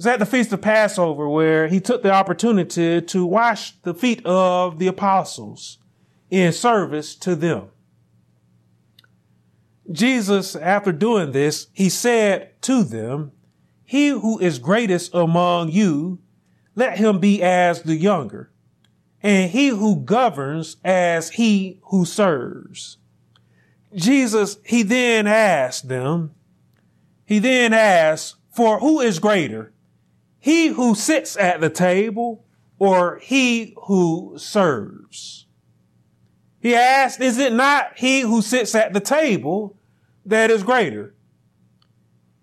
Was 0.00 0.06
at 0.06 0.18
the 0.18 0.24
feast 0.24 0.50
of 0.50 0.62
Passover 0.62 1.28
where 1.28 1.68
he 1.68 1.78
took 1.78 2.02
the 2.02 2.10
opportunity 2.10 3.02
to 3.02 3.26
wash 3.26 3.72
the 3.82 3.92
feet 3.92 4.24
of 4.24 4.78
the 4.78 4.86
apostles 4.86 5.76
in 6.30 6.54
service 6.54 7.14
to 7.16 7.34
them. 7.34 7.68
Jesus, 9.92 10.56
after 10.56 10.90
doing 10.90 11.32
this, 11.32 11.66
he 11.74 11.90
said 11.90 12.62
to 12.62 12.82
them, 12.82 13.32
he 13.84 14.08
who 14.08 14.38
is 14.38 14.58
greatest 14.58 15.12
among 15.12 15.70
you, 15.70 16.18
let 16.74 16.96
him 16.96 17.18
be 17.18 17.42
as 17.42 17.82
the 17.82 17.96
younger, 17.96 18.50
and 19.22 19.50
he 19.50 19.68
who 19.68 19.96
governs 19.96 20.78
as 20.82 21.32
he 21.32 21.78
who 21.90 22.06
serves. 22.06 22.96
Jesus, 23.94 24.56
he 24.64 24.82
then 24.82 25.26
asked 25.26 25.88
them, 25.88 26.34
he 27.26 27.38
then 27.38 27.74
asked, 27.74 28.36
for 28.50 28.78
who 28.78 29.00
is 29.00 29.18
greater, 29.18 29.74
he 30.40 30.68
who 30.68 30.94
sits 30.94 31.36
at 31.36 31.60
the 31.60 31.70
table 31.70 32.44
or 32.78 33.18
he 33.18 33.74
who 33.84 34.34
serves? 34.36 35.46
He 36.60 36.74
asked, 36.74 37.20
is 37.20 37.38
it 37.38 37.52
not 37.52 37.98
he 37.98 38.22
who 38.22 38.42
sits 38.42 38.74
at 38.74 38.92
the 38.92 39.00
table 39.00 39.78
that 40.26 40.50
is 40.50 40.62
greater? 40.62 41.14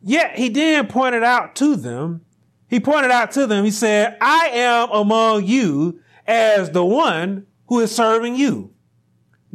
Yet 0.02 0.38
he 0.38 0.50
then 0.50 0.88
pointed 0.88 1.24
out 1.24 1.56
to 1.58 1.76
them, 1.76 2.22
he 2.70 2.80
pointed 2.80 3.12
out 3.12 3.32
to 3.32 3.48
them, 3.48 3.66
he 3.66 3.72
said, 3.72 4.18
I 4.22 4.50
am 4.54 4.90
among 4.92 5.46
you 5.46 6.00
as 6.26 6.72
the 6.72 6.86
one 6.86 7.48
who 7.68 7.80
is 7.80 7.94
serving 7.94 8.36
you. 8.36 8.74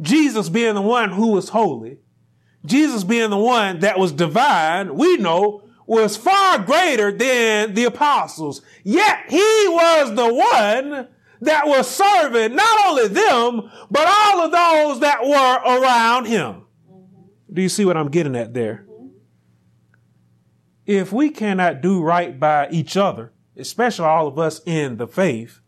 Jesus 0.01 0.49
being 0.49 0.75
the 0.75 0.81
one 0.81 1.11
who 1.11 1.27
was 1.27 1.49
holy, 1.49 1.99
Jesus 2.65 3.03
being 3.03 3.29
the 3.29 3.37
one 3.37 3.79
that 3.79 3.99
was 3.99 4.11
divine, 4.11 4.95
we 4.95 5.17
know 5.17 5.63
was 5.85 6.17
far 6.17 6.59
greater 6.59 7.11
than 7.11 7.73
the 7.73 7.85
apostles. 7.85 8.61
Yet 8.83 9.25
he 9.29 9.37
was 9.39 10.15
the 10.15 10.33
one 10.33 11.07
that 11.41 11.67
was 11.67 11.89
serving 11.89 12.55
not 12.55 12.87
only 12.87 13.07
them, 13.09 13.69
but 13.91 14.07
all 14.07 14.45
of 14.45 14.51
those 14.51 14.99
that 15.01 15.23
were 15.23 15.81
around 15.81 16.25
him. 16.25 16.65
Do 17.51 17.61
you 17.61 17.69
see 17.69 17.85
what 17.85 17.97
I'm 17.97 18.09
getting 18.09 18.35
at 18.35 18.53
there? 18.53 18.85
if 20.85 21.13
we 21.13 21.29
cannot 21.29 21.81
do 21.81 22.01
right 22.01 22.39
by 22.39 22.69
each 22.69 22.97
other, 22.97 23.31
especially 23.57 24.05
all 24.05 24.27
of 24.27 24.37
us 24.37 24.61
in 24.65 24.97
the 24.97 25.07
faith, 25.07 25.59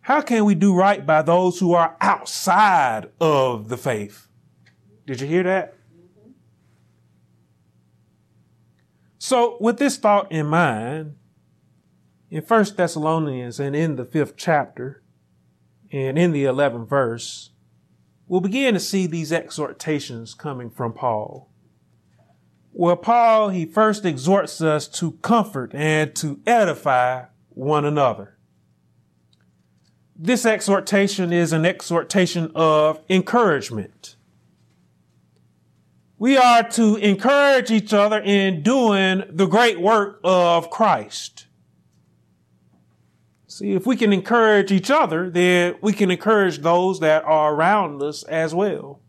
how 0.00 0.20
can 0.20 0.44
we 0.44 0.54
do 0.54 0.74
right 0.74 1.04
by 1.04 1.22
those 1.22 1.58
who 1.58 1.74
are 1.74 1.96
outside 2.00 3.10
of 3.20 3.68
the 3.68 3.76
faith? 3.76 4.26
Did 5.06 5.20
you 5.20 5.26
hear 5.26 5.42
that? 5.44 5.74
So, 9.28 9.58
with 9.60 9.76
this 9.76 9.98
thought 9.98 10.32
in 10.32 10.46
mind, 10.46 11.16
in 12.30 12.40
First 12.40 12.78
Thessalonians 12.78 13.60
and 13.60 13.76
in 13.76 13.96
the 13.96 14.06
fifth 14.06 14.38
chapter 14.38 15.02
and 15.92 16.18
in 16.18 16.32
the 16.32 16.44
11th 16.44 16.88
verse, 16.88 17.50
we'll 18.26 18.40
begin 18.40 18.72
to 18.72 18.80
see 18.80 19.06
these 19.06 19.30
exhortations 19.30 20.32
coming 20.32 20.70
from 20.70 20.94
Paul. 20.94 21.50
Well, 22.72 22.96
Paul, 22.96 23.50
he 23.50 23.66
first 23.66 24.06
exhorts 24.06 24.62
us 24.62 24.88
to 24.98 25.12
comfort 25.20 25.74
and 25.74 26.16
to 26.16 26.40
edify 26.46 27.24
one 27.50 27.84
another. 27.84 28.38
This 30.16 30.46
exhortation 30.46 31.34
is 31.34 31.52
an 31.52 31.66
exhortation 31.66 32.50
of 32.54 33.02
encouragement. 33.10 34.16
We 36.18 36.36
are 36.36 36.68
to 36.70 36.96
encourage 36.96 37.70
each 37.70 37.92
other 37.92 38.18
in 38.18 38.62
doing 38.62 39.22
the 39.30 39.46
great 39.46 39.80
work 39.80 40.20
of 40.24 40.68
Christ. 40.68 41.46
See, 43.46 43.72
if 43.72 43.86
we 43.86 43.96
can 43.96 44.12
encourage 44.12 44.72
each 44.72 44.90
other, 44.90 45.30
then 45.30 45.76
we 45.80 45.92
can 45.92 46.10
encourage 46.10 46.58
those 46.58 47.00
that 47.00 47.24
are 47.24 47.54
around 47.54 48.02
us 48.02 48.24
as 48.24 48.54
well. 48.54 49.00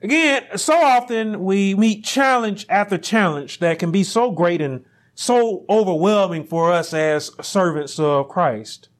Again, 0.00 0.44
so 0.56 0.74
often 0.74 1.44
we 1.44 1.74
meet 1.74 2.04
challenge 2.04 2.64
after 2.68 2.96
challenge 2.96 3.58
that 3.58 3.80
can 3.80 3.90
be 3.90 4.04
so 4.04 4.30
great 4.30 4.60
and 4.60 4.84
so 5.14 5.64
overwhelming 5.68 6.46
for 6.46 6.72
us 6.72 6.94
as 6.94 7.32
servants 7.42 7.98
of 7.98 8.28
Christ. 8.28 8.90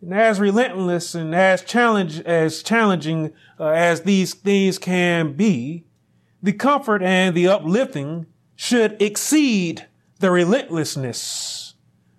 And 0.00 0.14
as 0.14 0.38
relentless 0.38 1.14
and 1.14 1.34
as 1.34 1.62
challenge 1.62 2.20
as 2.20 2.62
challenging 2.62 3.32
uh, 3.58 3.68
as 3.68 4.02
these 4.02 4.34
things 4.34 4.78
can 4.78 5.32
be, 5.32 5.84
the 6.42 6.52
comfort 6.52 7.02
and 7.02 7.34
the 7.34 7.48
uplifting 7.48 8.26
should 8.54 9.00
exceed 9.02 9.86
the 10.20 10.30
relentlessness 10.30 11.74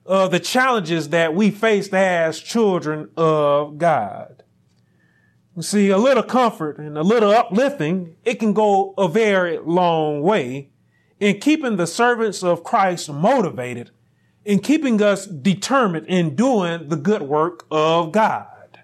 of 0.06 0.32
the 0.32 0.40
challenges 0.40 1.10
that 1.10 1.36
we 1.36 1.52
face 1.52 1.94
as 1.94 2.40
children 2.40 3.10
of 3.16 3.78
God. 3.78 4.44
You 5.56 5.62
see, 5.62 5.90
a 5.90 5.98
little 5.98 6.24
comfort 6.24 6.80
and 6.80 6.98
a 6.98 7.04
little 7.04 7.32
uplifting, 7.32 8.16
it 8.24 8.40
can 8.40 8.54
go 8.54 8.94
a 8.98 9.08
very 9.08 9.58
long 9.58 10.22
way 10.22 10.72
in 11.20 11.40
keeping 11.40 11.76
the 11.76 11.86
servants 11.88 12.44
of 12.44 12.64
Christ 12.64 13.12
motivated, 13.12 13.92
in 14.50 14.58
keeping 14.58 15.00
us 15.00 15.28
determined 15.28 16.08
in 16.08 16.36
doing 16.36 16.90
the 16.90 16.96
good 16.96 17.22
work 17.22 17.68
of 17.70 18.12
God. 18.12 18.80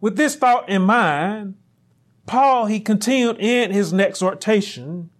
With 0.00 0.16
this 0.16 0.34
thought 0.34 0.66
in 0.66 0.80
mind, 0.80 1.56
Paul, 2.24 2.64
he 2.64 2.80
continued 2.80 3.36
in 3.38 3.70
his 3.70 3.92
exhortation 3.92 5.10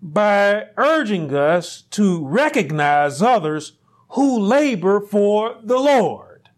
by 0.00 0.66
urging 0.76 1.34
us 1.34 1.82
to 1.90 2.24
recognize 2.24 3.20
others 3.20 3.72
who 4.10 4.38
labor 4.38 5.00
for 5.00 5.56
the 5.60 5.78
Lord. 5.78 6.50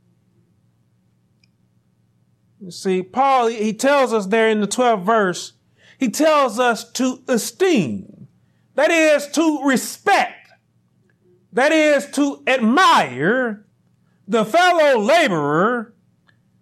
You 2.60 2.70
see, 2.70 3.02
Paul, 3.02 3.46
he 3.46 3.72
tells 3.72 4.12
us 4.12 4.26
there 4.26 4.50
in 4.50 4.60
the 4.60 4.68
12th 4.68 5.06
verse, 5.06 5.52
he 5.96 6.10
tells 6.10 6.58
us 6.58 6.92
to 6.92 7.22
esteem. 7.28 8.13
That 8.74 8.90
is 8.90 9.28
to 9.28 9.62
respect. 9.64 10.48
That 11.52 11.72
is 11.72 12.10
to 12.12 12.42
admire 12.46 13.64
the 14.26 14.44
fellow 14.44 15.00
laborer 15.00 15.94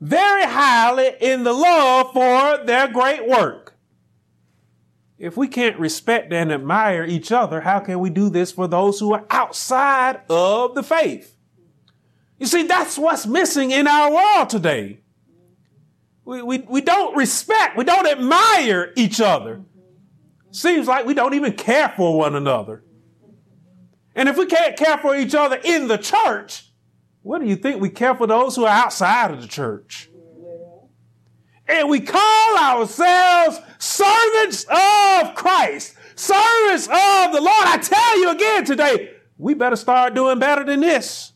very 0.00 0.44
highly 0.44 1.12
in 1.20 1.44
the 1.44 1.52
love 1.52 2.12
for 2.12 2.64
their 2.64 2.88
great 2.88 3.26
work. 3.26 3.76
If 5.16 5.36
we 5.36 5.46
can't 5.46 5.78
respect 5.78 6.32
and 6.32 6.52
admire 6.52 7.04
each 7.04 7.30
other, 7.30 7.60
how 7.60 7.78
can 7.78 8.00
we 8.00 8.10
do 8.10 8.28
this 8.28 8.50
for 8.50 8.66
those 8.66 8.98
who 8.98 9.14
are 9.14 9.24
outside 9.30 10.20
of 10.28 10.74
the 10.74 10.82
faith? 10.82 11.36
You 12.38 12.46
see, 12.46 12.64
that's 12.64 12.98
what's 12.98 13.24
missing 13.24 13.70
in 13.70 13.86
our 13.86 14.12
world 14.12 14.50
today. 14.50 14.98
We, 16.24 16.42
we, 16.42 16.58
we 16.58 16.80
don't 16.80 17.16
respect, 17.16 17.76
we 17.76 17.84
don't 17.84 18.06
admire 18.06 18.92
each 18.96 19.20
other. 19.20 19.62
Seems 20.52 20.86
like 20.86 21.06
we 21.06 21.14
don't 21.14 21.34
even 21.34 21.54
care 21.54 21.88
for 21.96 22.16
one 22.16 22.36
another. 22.36 22.84
And 24.14 24.28
if 24.28 24.36
we 24.36 24.44
can't 24.44 24.76
care 24.76 24.98
for 24.98 25.16
each 25.16 25.34
other 25.34 25.58
in 25.64 25.88
the 25.88 25.96
church, 25.96 26.70
what 27.22 27.40
do 27.40 27.46
you 27.46 27.56
think 27.56 27.80
we 27.80 27.88
care 27.88 28.14
for 28.14 28.26
those 28.26 28.54
who 28.54 28.64
are 28.64 28.84
outside 28.84 29.30
of 29.30 29.40
the 29.40 29.48
church? 29.48 30.10
And 31.66 31.88
we 31.88 32.00
call 32.00 32.58
ourselves 32.58 33.58
servants 33.78 34.64
of 34.64 35.34
Christ, 35.34 35.94
servants 36.16 36.86
of 36.86 37.32
the 37.32 37.40
Lord. 37.40 37.66
I 37.66 37.78
tell 37.82 38.20
you 38.20 38.30
again 38.30 38.64
today, 38.66 39.14
we 39.38 39.54
better 39.54 39.76
start 39.76 40.12
doing 40.14 40.38
better 40.38 40.64
than 40.64 40.80
this. 40.80 41.32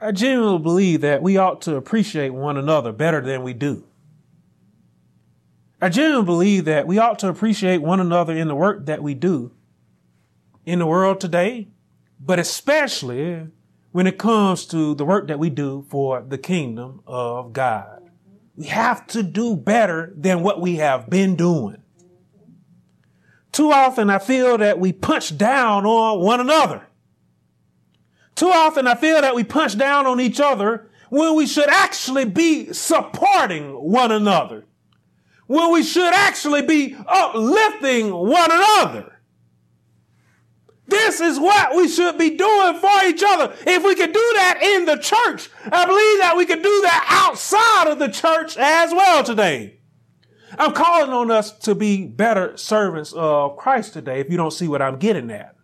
I 0.00 0.12
genuinely 0.12 0.62
believe 0.62 1.00
that 1.00 1.20
we 1.22 1.36
ought 1.38 1.62
to 1.62 1.74
appreciate 1.74 2.30
one 2.30 2.56
another 2.56 2.92
better 2.92 3.20
than 3.20 3.42
we 3.42 3.52
do. 3.52 3.87
I 5.80 5.88
genuinely 5.88 6.26
believe 6.26 6.64
that 6.64 6.86
we 6.86 6.98
ought 6.98 7.20
to 7.20 7.28
appreciate 7.28 7.78
one 7.78 8.00
another 8.00 8.36
in 8.36 8.48
the 8.48 8.54
work 8.54 8.86
that 8.86 9.02
we 9.02 9.14
do 9.14 9.52
in 10.66 10.80
the 10.80 10.86
world 10.86 11.20
today, 11.20 11.68
but 12.20 12.38
especially 12.38 13.46
when 13.92 14.06
it 14.06 14.18
comes 14.18 14.66
to 14.66 14.94
the 14.94 15.04
work 15.04 15.28
that 15.28 15.38
we 15.38 15.50
do 15.50 15.86
for 15.88 16.20
the 16.20 16.36
kingdom 16.36 17.00
of 17.06 17.52
God. 17.52 18.10
We 18.56 18.66
have 18.66 19.06
to 19.08 19.22
do 19.22 19.56
better 19.56 20.12
than 20.16 20.42
what 20.42 20.60
we 20.60 20.76
have 20.76 21.08
been 21.08 21.36
doing. 21.36 21.82
Too 23.52 23.70
often 23.72 24.10
I 24.10 24.18
feel 24.18 24.58
that 24.58 24.78
we 24.78 24.92
punch 24.92 25.38
down 25.38 25.86
on 25.86 26.20
one 26.20 26.40
another. 26.40 26.86
Too 28.34 28.50
often 28.50 28.86
I 28.86 28.94
feel 28.94 29.20
that 29.20 29.34
we 29.34 29.44
punch 29.44 29.78
down 29.78 30.06
on 30.06 30.20
each 30.20 30.40
other 30.40 30.90
when 31.08 31.34
we 31.34 31.46
should 31.46 31.68
actually 31.68 32.24
be 32.24 32.72
supporting 32.72 33.72
one 33.72 34.12
another. 34.12 34.64
When 35.48 35.72
we 35.72 35.82
should 35.82 36.14
actually 36.14 36.62
be 36.62 36.94
uplifting 37.06 38.14
one 38.14 38.52
another. 38.52 39.18
This 40.86 41.20
is 41.20 41.38
what 41.38 41.74
we 41.74 41.88
should 41.88 42.16
be 42.16 42.36
doing 42.36 42.78
for 42.78 43.04
each 43.04 43.22
other. 43.26 43.54
If 43.66 43.82
we 43.84 43.94
can 43.94 44.12
do 44.12 44.32
that 44.36 44.60
in 44.62 44.84
the 44.84 44.96
church, 44.96 45.50
I 45.64 45.84
believe 45.84 46.20
that 46.20 46.34
we 46.36 46.46
can 46.46 46.62
do 46.62 46.80
that 46.82 47.06
outside 47.08 47.90
of 47.90 47.98
the 47.98 48.08
church 48.08 48.56
as 48.56 48.92
well 48.92 49.24
today. 49.24 49.80
I'm 50.58 50.72
calling 50.72 51.12
on 51.12 51.30
us 51.30 51.52
to 51.60 51.74
be 51.74 52.06
better 52.06 52.56
servants 52.56 53.12
of 53.12 53.56
Christ 53.56 53.92
today 53.92 54.20
if 54.20 54.30
you 54.30 54.36
don't 54.36 54.52
see 54.52 54.68
what 54.68 54.80
I'm 54.80 54.98
getting 54.98 55.30
at. 55.30 55.54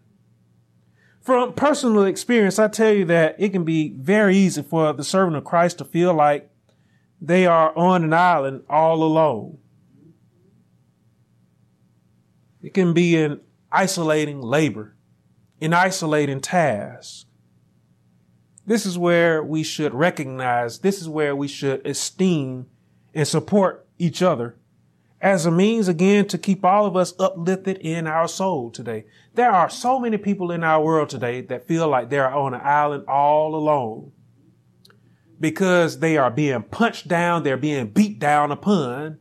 From 1.22 1.54
personal 1.54 2.04
experience, 2.04 2.58
I 2.58 2.68
tell 2.68 2.92
you 2.92 3.06
that 3.06 3.36
it 3.38 3.50
can 3.50 3.64
be 3.64 3.94
very 3.98 4.36
easy 4.36 4.62
for 4.62 4.92
the 4.92 5.04
servant 5.04 5.36
of 5.36 5.44
Christ 5.44 5.78
to 5.78 5.84
feel 5.84 6.12
like 6.12 6.50
they 7.18 7.46
are 7.46 7.76
on 7.76 8.04
an 8.04 8.12
island 8.12 8.64
all 8.68 9.02
alone. 9.02 9.58
It 12.64 12.72
can 12.72 12.94
be 12.94 13.16
an 13.16 13.42
isolating 13.70 14.40
labor 14.40 14.96
in 15.60 15.74
isolating 15.74 16.40
tasks. 16.40 17.26
This 18.66 18.86
is 18.86 18.96
where 18.96 19.44
we 19.44 19.62
should 19.62 19.92
recognize, 19.92 20.78
this 20.78 21.02
is 21.02 21.06
where 21.06 21.36
we 21.36 21.46
should 21.46 21.86
esteem 21.86 22.66
and 23.12 23.28
support 23.28 23.86
each 23.98 24.22
other 24.22 24.56
as 25.20 25.44
a 25.44 25.50
means 25.50 25.88
again 25.88 26.26
to 26.28 26.38
keep 26.38 26.64
all 26.64 26.86
of 26.86 26.96
us 26.96 27.12
uplifted 27.20 27.76
in 27.78 28.06
our 28.06 28.26
soul 28.26 28.70
today. 28.70 29.04
There 29.34 29.50
are 29.50 29.68
so 29.68 30.00
many 30.00 30.16
people 30.16 30.50
in 30.50 30.64
our 30.64 30.82
world 30.82 31.10
today 31.10 31.42
that 31.42 31.68
feel 31.68 31.86
like 31.88 32.08
they're 32.08 32.32
on 32.32 32.54
an 32.54 32.62
island 32.64 33.04
all 33.06 33.54
alone 33.54 34.12
because 35.38 35.98
they 35.98 36.16
are 36.16 36.30
being 36.30 36.62
punched 36.62 37.08
down, 37.08 37.42
they're 37.42 37.58
being 37.58 37.88
beat 37.88 38.18
down 38.18 38.50
upon 38.50 39.18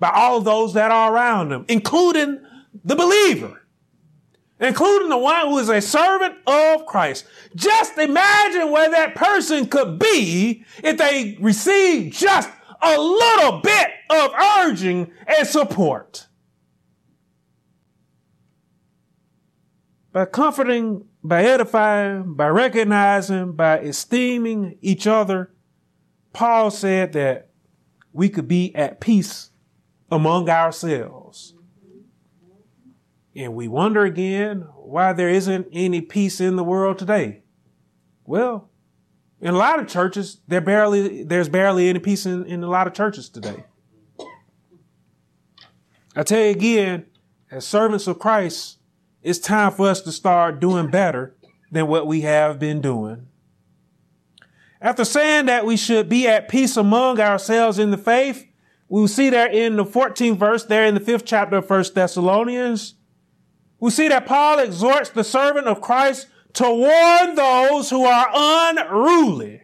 by 0.00 0.10
all 0.14 0.40
those 0.40 0.72
that 0.72 0.90
are 0.90 1.12
around 1.12 1.50
them, 1.50 1.66
including 1.68 2.40
the 2.84 2.96
believer 2.96 3.66
including 4.60 5.08
the 5.08 5.18
one 5.18 5.48
who 5.48 5.58
is 5.58 5.68
a 5.68 5.80
servant 5.80 6.34
of 6.46 6.86
Christ. 6.86 7.26
Just 7.54 7.98
imagine 7.98 8.70
where 8.70 8.90
that 8.90 9.14
person 9.14 9.66
could 9.66 9.98
be 9.98 10.64
if 10.82 10.96
they 10.96 11.36
received 11.40 12.16
just 12.16 12.48
a 12.82 12.98
little 12.98 13.60
bit 13.60 13.88
of 14.10 14.30
urging 14.60 15.12
and 15.26 15.46
support. 15.46 16.26
By 20.12 20.24
comforting, 20.24 21.04
by 21.22 21.44
edifying, 21.44 22.34
by 22.34 22.48
recognizing, 22.48 23.52
by 23.52 23.80
esteeming 23.80 24.78
each 24.80 25.06
other, 25.06 25.52
Paul 26.32 26.70
said 26.70 27.12
that 27.12 27.50
we 28.12 28.30
could 28.30 28.48
be 28.48 28.74
at 28.74 29.00
peace 29.00 29.50
among 30.10 30.48
ourselves. 30.48 31.25
And 33.36 33.54
we 33.54 33.68
wonder 33.68 34.02
again 34.04 34.66
why 34.76 35.12
there 35.12 35.28
isn't 35.28 35.68
any 35.70 36.00
peace 36.00 36.40
in 36.40 36.56
the 36.56 36.64
world 36.64 36.98
today. 36.98 37.42
Well, 38.24 38.70
in 39.40 39.48
a 39.48 39.58
lot 39.58 39.78
of 39.78 39.86
churches, 39.86 40.40
there 40.48 40.62
barely 40.62 41.22
there's 41.22 41.50
barely 41.50 41.90
any 41.90 41.98
peace 41.98 42.24
in, 42.24 42.46
in 42.46 42.64
a 42.64 42.70
lot 42.70 42.86
of 42.86 42.94
churches 42.94 43.28
today. 43.28 43.64
I 46.16 46.22
tell 46.22 46.40
you 46.40 46.50
again, 46.50 47.06
as 47.50 47.66
servants 47.66 48.06
of 48.06 48.18
Christ, 48.18 48.78
it's 49.22 49.38
time 49.38 49.70
for 49.70 49.90
us 49.90 50.00
to 50.02 50.12
start 50.12 50.58
doing 50.58 50.90
better 50.90 51.36
than 51.70 51.88
what 51.88 52.06
we 52.06 52.22
have 52.22 52.58
been 52.58 52.80
doing. 52.80 53.26
After 54.80 55.04
saying 55.04 55.46
that 55.46 55.66
we 55.66 55.76
should 55.76 56.08
be 56.08 56.26
at 56.26 56.48
peace 56.48 56.76
among 56.78 57.20
ourselves 57.20 57.78
in 57.78 57.90
the 57.90 57.98
faith, 57.98 58.46
we 58.88 59.00
will 59.00 59.08
see 59.08 59.28
there 59.28 59.50
in 59.50 59.76
the 59.76 59.84
14th 59.84 60.38
verse, 60.38 60.64
there 60.64 60.86
in 60.86 60.94
the 60.94 61.00
fifth 61.00 61.26
chapter 61.26 61.56
of 61.56 61.68
1 61.68 61.84
Thessalonians, 61.94 62.94
we 63.78 63.90
see 63.90 64.08
that 64.08 64.26
Paul 64.26 64.58
exhorts 64.58 65.10
the 65.10 65.24
servant 65.24 65.66
of 65.66 65.80
Christ 65.80 66.28
to 66.54 66.64
warn 66.64 67.34
those 67.34 67.90
who 67.90 68.04
are 68.04 68.28
unruly. 68.32 69.62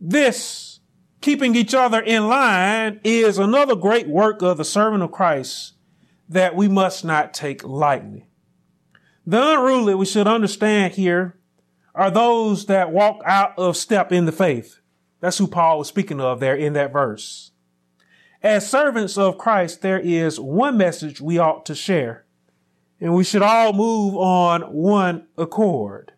This, 0.00 0.78
keeping 1.20 1.56
each 1.56 1.74
other 1.74 2.00
in 2.00 2.28
line, 2.28 3.00
is 3.02 3.38
another 3.38 3.74
great 3.74 4.06
work 4.06 4.42
of 4.42 4.58
the 4.58 4.64
servant 4.64 5.02
of 5.02 5.10
Christ 5.10 5.74
that 6.28 6.54
we 6.54 6.68
must 6.68 7.04
not 7.04 7.34
take 7.34 7.64
lightly. 7.64 8.28
The 9.26 9.54
unruly, 9.54 9.94
we 9.96 10.06
should 10.06 10.28
understand 10.28 10.94
here, 10.94 11.36
are 11.94 12.10
those 12.10 12.66
that 12.66 12.92
walk 12.92 13.20
out 13.24 13.58
of 13.58 13.76
step 13.76 14.12
in 14.12 14.26
the 14.26 14.32
faith. 14.32 14.80
That's 15.20 15.38
who 15.38 15.48
Paul 15.48 15.78
was 15.78 15.88
speaking 15.88 16.20
of 16.20 16.38
there 16.38 16.54
in 16.54 16.74
that 16.74 16.92
verse. 16.92 17.50
As 18.46 18.70
servants 18.70 19.18
of 19.18 19.38
Christ, 19.38 19.82
there 19.82 19.98
is 19.98 20.38
one 20.38 20.76
message 20.78 21.20
we 21.20 21.36
ought 21.36 21.66
to 21.66 21.74
share, 21.74 22.26
and 23.00 23.12
we 23.12 23.24
should 23.24 23.42
all 23.42 23.72
move 23.72 24.14
on 24.14 24.72
one 24.72 25.26
accord. 25.36 26.12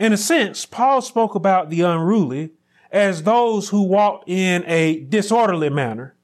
In 0.00 0.14
a 0.14 0.16
sense, 0.16 0.64
Paul 0.64 1.02
spoke 1.02 1.34
about 1.34 1.68
the 1.68 1.82
unruly 1.82 2.52
as 2.90 3.24
those 3.24 3.68
who 3.68 3.82
walked 3.82 4.26
in 4.26 4.64
a 4.66 5.00
disorderly 5.00 5.68
manner, 5.68 6.14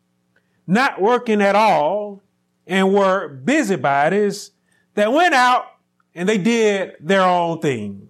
not 0.66 1.02
working 1.02 1.42
at 1.42 1.54
all, 1.54 2.22
and 2.66 2.94
were 2.94 3.28
busybodies 3.28 4.52
that 4.94 5.12
went 5.12 5.34
out 5.34 5.66
and 6.14 6.26
they 6.26 6.38
did 6.38 6.94
their 6.98 7.20
own 7.20 7.60
thing. 7.60 8.08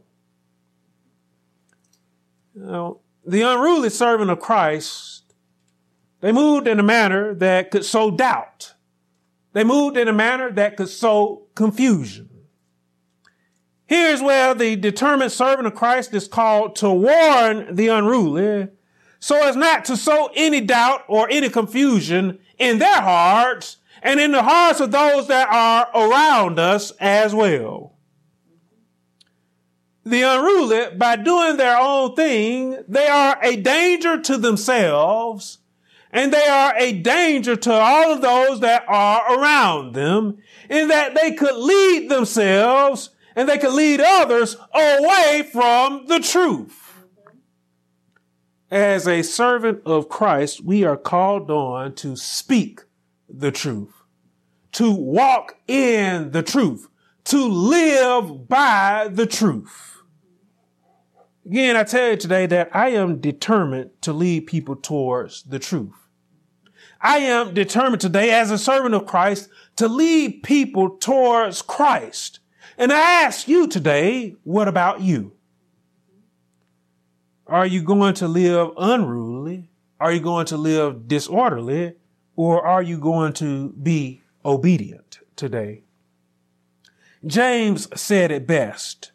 Know, 2.55 3.01
the 3.27 3.43
unruly 3.43 3.91
servant 3.91 4.31
of 4.31 4.39
Christ 4.39 5.14
they 6.25 6.33
moved 6.33 6.67
in 6.67 6.81
a 6.81 6.83
manner 6.83 7.35
that 7.35 7.71
could 7.71 7.85
sow 7.85 8.11
doubt. 8.11 8.73
They 9.53 9.63
moved 9.63 9.99
in 9.99 10.09
a 10.09 10.13
manner 10.15 10.51
that 10.53 10.79
could 10.79 10.89
sow 10.89 11.49
confusion. 11.55 12.31
Here's 13.85 14.23
where 14.23 14.55
the 14.55 14.75
determined 14.75 15.33
servant 15.33 15.67
of 15.67 15.75
Christ 15.75 16.15
is 16.15 16.27
called 16.27 16.77
to 16.77 16.91
warn 16.91 17.77
the 17.77 17.89
unruly 17.89 18.69
so 19.21 19.37
as 19.47 19.55
not 19.55 19.85
to 19.85 19.99
sow 19.99 20.31
any 20.35 20.63
doubt 20.63 21.03
or 21.09 21.29
any 21.29 21.51
confusion 21.51 22.39
in 22.59 22.79
their 22.79 23.03
hearts 23.03 23.77
and 24.03 24.19
in 24.19 24.33
the 24.33 24.43
hearts 24.43 24.81
of 24.81 24.93
those 24.93 25.29
that 25.29 25.51
are 25.51 25.91
around 25.95 26.59
us 26.59 26.91
as 27.01 27.35
well. 27.35 27.99
The 30.07 30.23
unruly, 30.23 30.97
by 30.97 31.17
doing 31.17 31.59
their 31.59 31.77
own 31.77 32.15
thing, 32.15 32.83
they 32.89 33.09
are 33.09 33.39
a 33.43 33.57
danger 33.57 34.23
to 34.23 34.39
themselves 34.39 35.59
and 36.15 36.33
they 36.33 36.47
are 36.47 36.75
a 36.77 36.93
danger 36.93 37.57
to 37.57 37.73
all 37.73 38.13
of 38.13 38.23
those 38.23 38.61
that 38.61 38.85
are 38.87 39.37
around 39.37 39.95
them 39.95 40.39
in 40.71 40.87
that 40.89 41.15
they 41.17 41.33
could 41.33 41.57
lead 41.57 42.09
themselves 42.09 43.11
and 43.35 43.49
they 43.49 43.59
could 43.59 43.75
lead 43.75 44.01
others 44.01 44.57
away 44.73 45.49
from 45.53 46.07
the 46.07 46.21
truth. 46.21 46.81
As 48.71 49.09
a 49.09 49.23
servant 49.23 49.83
of 49.85 50.09
Christ, 50.09 50.65
we 50.65 50.85
are 50.85 50.97
called 50.97 51.51
on 51.51 51.97
to 51.97 52.17
speak 52.17 52.83
the 53.29 53.51
truth, 53.51 53.93
to 54.73 54.93
walk 54.93 55.57
in 55.67 56.31
the 56.31 56.45
truth, 56.45 56.89
to 57.25 57.45
live 57.45 58.49
by 58.49 59.09
the 59.11 59.27
truth. 59.27 59.99
Again, 61.45 61.77
I 61.77 61.83
tell 61.83 62.11
you 62.11 62.17
today 62.17 62.47
that 62.47 62.71
I 62.73 62.91
am 62.91 63.21
determined 63.21 63.91
to 64.03 64.13
lead 64.13 64.47
people 64.47 64.77
towards 64.77 65.43
the 65.43 65.59
truth. 65.59 66.04
I 67.05 67.19
am 67.19 67.53
determined 67.53 68.01
today 68.01 68.31
as 68.31 68.51
a 68.51 68.57
servant 68.57 68.95
of 68.95 69.05
Christ 69.05 69.51
to 69.77 69.89
lead 69.89 70.43
people 70.43 70.97
towards 70.97 71.61
Christ. 71.61 72.41
And 72.79 72.91
I 72.91 73.23
ask 73.25 73.47
you 73.47 73.69
today, 73.69 74.37
what 74.43 74.69
about 74.69 75.03
you? 75.03 75.33
Are 77.47 77.67
you 77.67 77.83
going 77.83 78.15
to 78.15 78.27
live 78.27 78.71
unruly? 78.79 79.69
Are 80.01 80.13
you 80.13 80.21
going 80.21 80.47
to 80.47 80.57
live 80.57 81.07
disorderly? 81.07 81.93
Or 82.37 82.67
are 82.67 82.83
you 82.83 82.99
going 82.99 83.35
to 83.35 83.75
be 83.75 84.23
obedient 84.43 85.19
today? 85.37 85.83
James 87.27 87.87
said 87.95 88.31
it 88.31 88.47
best. 88.47 89.13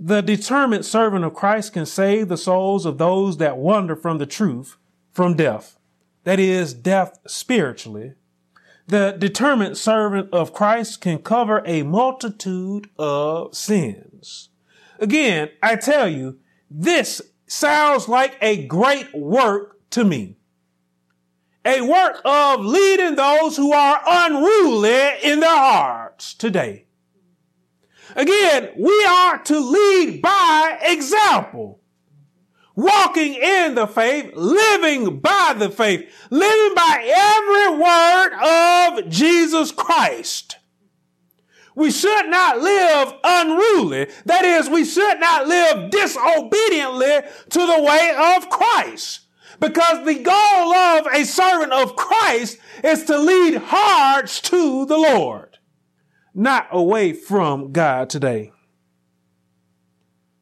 The 0.00 0.22
determined 0.22 0.86
servant 0.86 1.26
of 1.26 1.34
Christ 1.34 1.74
can 1.74 1.84
save 1.84 2.28
the 2.28 2.38
souls 2.38 2.86
of 2.86 2.96
those 2.96 3.36
that 3.36 3.58
wander 3.58 3.94
from 3.94 4.16
the 4.16 4.26
truth 4.26 4.78
from 5.12 5.36
death 5.36 5.78
that 6.24 6.40
is 6.40 6.74
death 6.74 7.18
spiritually, 7.26 8.14
the 8.86 9.16
determined 9.18 9.78
servant 9.78 10.32
of 10.32 10.52
Christ 10.52 11.00
can 11.00 11.18
cover 11.18 11.62
a 11.64 11.82
multitude 11.82 12.90
of 12.98 13.54
sins. 13.54 14.50
Again, 14.98 15.50
I 15.62 15.76
tell 15.76 16.08
you, 16.08 16.38
this 16.70 17.22
sounds 17.46 18.08
like 18.08 18.36
a 18.40 18.66
great 18.66 19.14
work 19.14 19.78
to 19.90 20.04
me. 20.04 20.36
A 21.64 21.80
work 21.80 22.20
of 22.24 22.60
leading 22.60 23.14
those 23.14 23.56
who 23.56 23.72
are 23.72 24.02
unruly 24.06 25.12
in 25.22 25.40
their 25.40 25.48
hearts 25.48 26.34
today. 26.34 26.84
Again, 28.14 28.70
we 28.78 29.04
are 29.08 29.38
to 29.44 29.58
lead 29.58 30.20
by 30.20 30.78
example 30.82 31.80
walking 32.74 33.34
in 33.34 33.74
the 33.74 33.86
faith, 33.86 34.32
living 34.34 35.20
by 35.20 35.54
the 35.56 35.70
faith, 35.70 36.08
living 36.30 36.74
by 36.74 37.02
every 37.06 37.78
word 37.78 39.02
of 39.02 39.08
Jesus 39.08 39.70
Christ. 39.70 40.58
We 41.76 41.90
should 41.90 42.26
not 42.26 42.60
live 42.60 43.14
unruly. 43.24 44.08
That 44.26 44.44
is, 44.44 44.68
we 44.68 44.84
should 44.84 45.18
not 45.18 45.46
live 45.46 45.90
disobediently 45.90 47.22
to 47.50 47.58
the 47.58 47.82
way 47.82 48.36
of 48.36 48.48
Christ. 48.48 49.20
Because 49.60 50.04
the 50.04 50.22
goal 50.22 50.74
of 50.74 51.06
a 51.06 51.24
servant 51.24 51.72
of 51.72 51.96
Christ 51.96 52.58
is 52.82 53.04
to 53.04 53.18
lead 53.18 53.56
hearts 53.56 54.40
to 54.42 54.84
the 54.86 54.98
Lord, 54.98 55.58
not 56.34 56.68
away 56.70 57.12
from 57.12 57.72
God 57.72 58.10
today. 58.10 58.52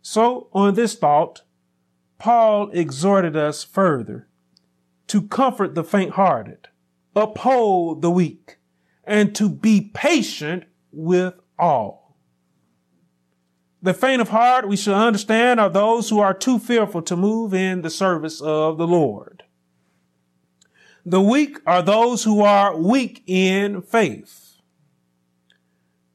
So, 0.03 0.49
on 0.53 0.75
this 0.75 0.95
thought, 0.95 1.43
Paul 2.23 2.71
exhorted 2.71 3.37
us 3.37 3.65
further 3.65 4.29
to 5.09 5.23
comfort 5.23 5.75
the 5.75 5.83
faint 5.83 6.13
hearted, 6.13 6.69
uphold 7.17 8.01
the 8.01 8.13
weak, 8.13 8.59
and 9.03 9.35
to 9.35 9.49
be 9.49 9.91
patient 9.93 10.63
with 10.93 11.35
all. 11.59 12.17
The 13.83 13.93
faint 13.93 14.23
of 14.23 14.29
heart, 14.29 14.69
we 14.69 14.77
should 14.77 14.95
understand, 14.95 15.59
are 15.59 15.69
those 15.69 16.11
who 16.11 16.21
are 16.21 16.33
too 16.33 16.61
fearful 16.61 17.03
to 17.03 17.17
move 17.17 17.53
in 17.53 17.83
the 17.83 17.91
service 17.91 18.41
of 18.41 18.79
the 18.79 18.87
Lord. 18.87 19.43
The 21.05 21.21
weak 21.21 21.59
are 21.67 21.83
those 21.83 22.23
who 22.23 22.41
are 22.43 22.77
weak 22.77 23.25
in 23.27 23.83
faith. 23.83 24.61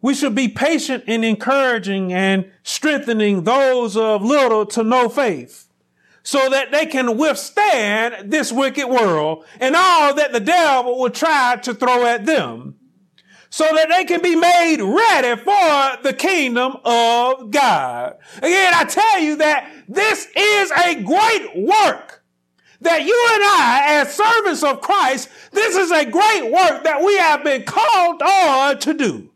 We 0.01 0.13
should 0.13 0.35
be 0.35 0.47
patient 0.47 1.03
in 1.05 1.25
encouraging 1.25 2.13
and 2.13 2.49
strengthening 2.63 3.43
those 3.43 3.97
of 3.97 4.23
little 4.23 4.65
to 4.67 4.83
no 4.85 5.09
faith 5.09 5.66
so 6.27 6.49
that 6.49 6.73
they 6.73 6.85
can 6.85 7.17
withstand 7.17 8.29
this 8.29 8.51
wicked 8.51 8.85
world 8.85 9.45
and 9.61 9.73
all 9.77 10.13
that 10.13 10.33
the 10.33 10.41
devil 10.41 10.99
will 10.99 11.09
try 11.09 11.55
to 11.55 11.73
throw 11.73 12.05
at 12.05 12.25
them 12.25 12.75
so 13.49 13.63
that 13.63 13.87
they 13.87 14.03
can 14.03 14.21
be 14.21 14.35
made 14.35 14.81
ready 14.81 15.41
for 15.41 16.03
the 16.03 16.13
kingdom 16.13 16.75
of 16.83 17.49
God. 17.49 18.17
Again, 18.39 18.73
I 18.75 18.83
tell 18.83 19.21
you 19.21 19.37
that 19.37 19.71
this 19.87 20.27
is 20.35 20.69
a 20.71 21.01
great 21.01 21.65
work 21.65 22.21
that 22.81 23.03
you 23.03 23.29
and 23.33 23.43
I, 23.43 24.01
as 24.01 24.13
servants 24.13 24.63
of 24.63 24.81
Christ, 24.81 25.29
this 25.53 25.77
is 25.77 25.91
a 25.91 26.03
great 26.03 26.51
work 26.51 26.83
that 26.83 27.01
we 27.05 27.17
have 27.19 27.41
been 27.45 27.63
called 27.63 28.21
on 28.21 28.79
to 28.79 28.93
do. 28.93 29.31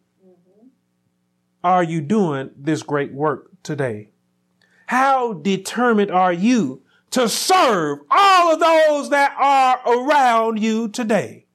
Are 1.63 1.83
you 1.83 2.01
doing 2.01 2.51
this 2.57 2.83
great 2.83 3.13
work 3.13 3.49
today? 3.63 4.10
How 4.91 5.31
determined 5.31 6.11
are 6.11 6.33
you 6.33 6.81
to 7.11 7.29
serve 7.29 7.99
all 8.11 8.53
of 8.53 8.59
those 8.59 9.09
that 9.09 9.33
are 9.39 9.79
around 9.87 10.59
you 10.59 10.89
today? 10.89 11.45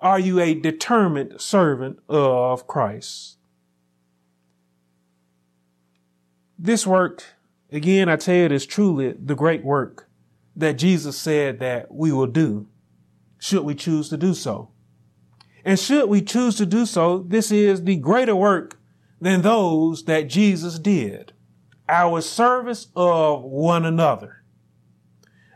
Are 0.00 0.18
you 0.18 0.40
a 0.40 0.54
determined 0.54 1.38
servant 1.38 1.98
of 2.08 2.66
Christ? 2.66 3.36
This 6.58 6.86
work, 6.86 7.24
again, 7.70 8.08
I 8.08 8.16
tell 8.16 8.34
you, 8.34 8.46
is 8.46 8.64
truly 8.64 9.12
the 9.12 9.34
great 9.34 9.62
work 9.62 10.08
that 10.56 10.78
Jesus 10.78 11.18
said 11.18 11.58
that 11.58 11.92
we 11.92 12.10
will 12.10 12.26
do, 12.26 12.68
should 13.38 13.64
we 13.64 13.74
choose 13.74 14.08
to 14.08 14.16
do 14.16 14.32
so. 14.32 14.70
And 15.62 15.78
should 15.78 16.08
we 16.08 16.22
choose 16.22 16.56
to 16.56 16.64
do 16.64 16.86
so, 16.86 17.18
this 17.18 17.52
is 17.52 17.84
the 17.84 17.96
greater 17.96 18.34
work 18.34 18.78
than 19.20 19.42
those 19.42 20.04
that 20.04 20.28
Jesus 20.28 20.78
did, 20.78 21.34
our 21.88 22.20
service 22.20 22.88
of 22.96 23.42
one 23.42 23.84
another. 23.84 24.42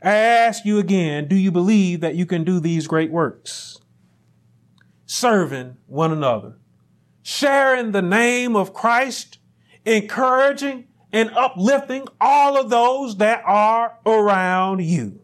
I 0.03 0.15
ask 0.15 0.65
you 0.65 0.79
again, 0.79 1.29
do 1.29 1.37
you 1.37 1.51
believe 1.51 2.01
that 2.01 2.15
you 2.15 2.27
can 2.27 2.45
do 2.45 2.59
these 2.61 2.87
great 2.87 3.11
works? 3.11 3.81
serving 5.11 5.77
one 5.87 6.13
another, 6.13 6.57
sharing 7.21 7.91
the 7.91 8.01
name 8.01 8.55
of 8.55 8.73
Christ, 8.73 9.39
encouraging 9.85 10.87
and 11.13 11.31
uplifting 11.33 12.07
all 12.21 12.57
of 12.57 12.71
those 12.71 13.17
that 13.17 13.43
are 13.45 13.99
around 14.07 14.85
you. 14.85 15.21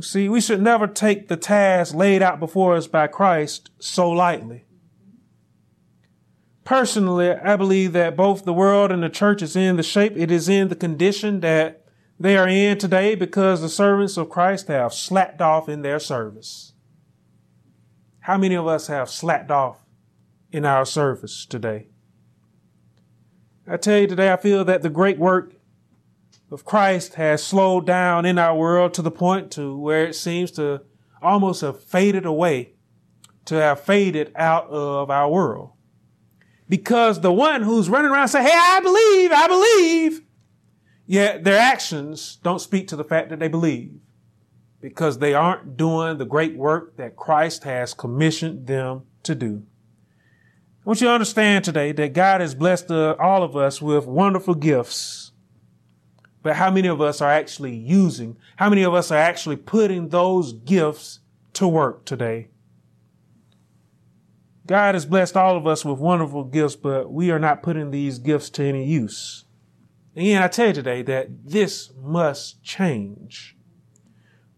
See, 0.00 0.28
we 0.28 0.40
should 0.40 0.60
never 0.60 0.88
take 0.88 1.28
the 1.28 1.36
task 1.36 1.94
laid 1.94 2.20
out 2.20 2.40
before 2.40 2.74
us 2.74 2.88
by 2.88 3.06
Christ 3.06 3.70
so 3.78 4.10
lightly. 4.10 4.64
Personally, 6.70 7.32
I 7.32 7.56
believe 7.56 7.94
that 7.94 8.16
both 8.16 8.44
the 8.44 8.52
world 8.52 8.92
and 8.92 9.02
the 9.02 9.08
church 9.08 9.42
is 9.42 9.56
in 9.56 9.74
the 9.74 9.82
shape 9.82 10.12
it 10.16 10.30
is 10.30 10.48
in 10.48 10.68
the 10.68 10.76
condition 10.76 11.40
that 11.40 11.84
they 12.16 12.36
are 12.36 12.46
in 12.46 12.78
today 12.78 13.16
because 13.16 13.60
the 13.60 13.68
servants 13.68 14.16
of 14.16 14.30
Christ 14.30 14.68
have 14.68 14.94
slacked 14.94 15.40
off 15.40 15.68
in 15.68 15.82
their 15.82 15.98
service. 15.98 16.74
How 18.20 18.38
many 18.38 18.54
of 18.54 18.68
us 18.68 18.86
have 18.86 19.10
slacked 19.10 19.50
off 19.50 19.84
in 20.52 20.64
our 20.64 20.86
service 20.86 21.44
today? 21.44 21.88
I 23.66 23.76
tell 23.76 23.98
you 23.98 24.06
today, 24.06 24.32
I 24.32 24.36
feel 24.36 24.64
that 24.64 24.82
the 24.82 24.90
great 24.90 25.18
work 25.18 25.56
of 26.52 26.64
Christ 26.64 27.14
has 27.14 27.42
slowed 27.42 27.84
down 27.84 28.24
in 28.24 28.38
our 28.38 28.56
world 28.56 28.94
to 28.94 29.02
the 29.02 29.10
point 29.10 29.50
to 29.54 29.76
where 29.76 30.06
it 30.06 30.14
seems 30.14 30.52
to 30.52 30.82
almost 31.20 31.62
have 31.62 31.82
faded 31.82 32.24
away, 32.24 32.74
to 33.46 33.56
have 33.56 33.80
faded 33.80 34.30
out 34.36 34.68
of 34.68 35.10
our 35.10 35.28
world. 35.28 35.72
Because 36.70 37.20
the 37.20 37.32
one 37.32 37.62
who's 37.62 37.90
running 37.90 38.12
around 38.12 38.28
saying, 38.28 38.46
Hey, 38.46 38.54
I 38.54 38.80
believe, 38.80 39.32
I 39.32 39.46
believe, 39.48 40.22
yet 41.04 41.42
their 41.42 41.58
actions 41.58 42.38
don't 42.44 42.60
speak 42.60 42.88
to 42.88 42.96
the 42.96 43.04
fact 43.04 43.28
that 43.28 43.40
they 43.40 43.48
believe 43.48 43.98
because 44.80 45.18
they 45.18 45.34
aren't 45.34 45.76
doing 45.76 46.16
the 46.16 46.24
great 46.24 46.56
work 46.56 46.96
that 46.96 47.16
Christ 47.16 47.64
has 47.64 47.92
commissioned 47.92 48.68
them 48.68 49.02
to 49.24 49.34
do. 49.34 49.64
I 50.80 50.88
want 50.88 51.00
you 51.00 51.08
to 51.08 51.12
understand 51.12 51.64
today 51.64 51.90
that 51.90 52.12
God 52.12 52.40
has 52.40 52.54
blessed 52.54 52.90
uh, 52.90 53.16
all 53.18 53.42
of 53.42 53.56
us 53.56 53.82
with 53.82 54.06
wonderful 54.06 54.54
gifts. 54.54 55.32
But 56.42 56.56
how 56.56 56.70
many 56.70 56.88
of 56.88 57.00
us 57.00 57.20
are 57.20 57.30
actually 57.30 57.74
using, 57.74 58.36
how 58.56 58.70
many 58.70 58.84
of 58.84 58.94
us 58.94 59.10
are 59.10 59.18
actually 59.18 59.56
putting 59.56 60.08
those 60.08 60.52
gifts 60.52 61.18
to 61.54 61.68
work 61.68 62.06
today? 62.06 62.48
God 64.70 64.94
has 64.94 65.04
blessed 65.04 65.36
all 65.36 65.56
of 65.56 65.66
us 65.66 65.84
with 65.84 65.98
wonderful 65.98 66.44
gifts, 66.44 66.76
but 66.76 67.10
we 67.10 67.32
are 67.32 67.40
not 67.40 67.60
putting 67.60 67.90
these 67.90 68.20
gifts 68.20 68.48
to 68.50 68.62
any 68.62 68.84
use. 68.84 69.44
Again, 70.14 70.40
I 70.40 70.46
tell 70.46 70.68
you 70.68 70.74
today 70.74 71.02
that 71.02 71.44
this 71.44 71.90
must 72.00 72.62
change. 72.62 73.56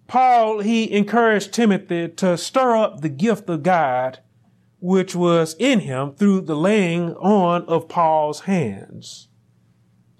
Paul, 0.08 0.58
he 0.60 0.92
encouraged 0.92 1.54
Timothy 1.54 2.08
to 2.08 2.36
stir 2.36 2.76
up 2.76 3.00
the 3.00 3.08
gift 3.08 3.48
of 3.48 3.62
God 3.62 4.18
which 4.80 5.14
was 5.14 5.56
in 5.58 5.80
him 5.80 6.12
through 6.12 6.42
the 6.42 6.56
laying 6.56 7.14
on 7.14 7.64
of 7.64 7.88
Paul's 7.88 8.40
hands. 8.40 9.28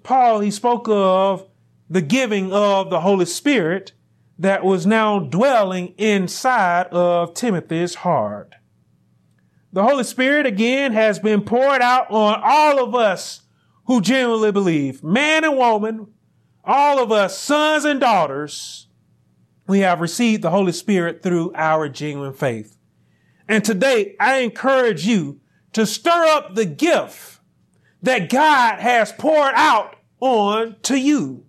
Paul, 0.01 0.39
he 0.39 0.49
spoke 0.49 0.87
of 0.89 1.47
the 1.87 2.01
giving 2.01 2.51
of 2.51 2.89
the 2.89 3.01
Holy 3.01 3.25
Spirit 3.25 3.91
that 4.39 4.63
was 4.63 4.87
now 4.87 5.19
dwelling 5.19 5.93
inside 5.99 6.87
of 6.87 7.35
Timothy's 7.35 7.93
heart. 7.93 8.55
The 9.73 9.83
Holy 9.83 10.03
Spirit 10.03 10.45
again 10.45 10.93
has 10.93 11.17
been 11.17 11.41
poured 11.41 11.81
out 11.81 12.11
on 12.11 12.39
all 12.43 12.83
of 12.83 12.93
us 12.93 13.41
who 13.87 14.01
genuinely 14.01 14.51
believe, 14.51 15.03
man 15.03 15.43
and 15.43 15.57
woman, 15.57 16.13
all 16.63 17.01
of 17.01 17.11
us, 17.11 17.37
sons 17.37 17.83
and 17.83 17.99
daughters, 17.99 18.87
we 19.67 19.79
have 19.79 19.99
received 19.99 20.43
the 20.43 20.51
Holy 20.51 20.71
Spirit 20.73 21.23
through 21.23 21.51
our 21.55 21.89
genuine 21.89 22.33
faith. 22.33 22.77
And 23.47 23.65
today 23.65 24.15
I 24.19 24.37
encourage 24.41 25.07
you 25.07 25.41
to 25.73 25.87
stir 25.87 26.23
up 26.27 26.53
the 26.53 26.65
gift 26.65 27.39
that 28.03 28.29
God 28.29 28.79
has 28.79 29.11
poured 29.11 29.53
out 29.55 29.95
on 30.19 30.75
to 30.83 30.99
you. 30.99 31.45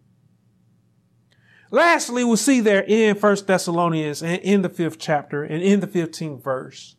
Lastly, 1.71 2.25
we'll 2.25 2.39
see 2.39 2.61
there 2.61 2.85
in 2.87 3.17
First 3.17 3.47
Thessalonians 3.47 4.23
and 4.23 4.41
in 4.41 4.63
the 4.63 4.69
fifth 4.71 4.99
chapter 4.99 5.43
and 5.45 5.63
in 5.63 5.81
the 5.81 5.87
15th 5.87 6.43
verse, 6.43 6.97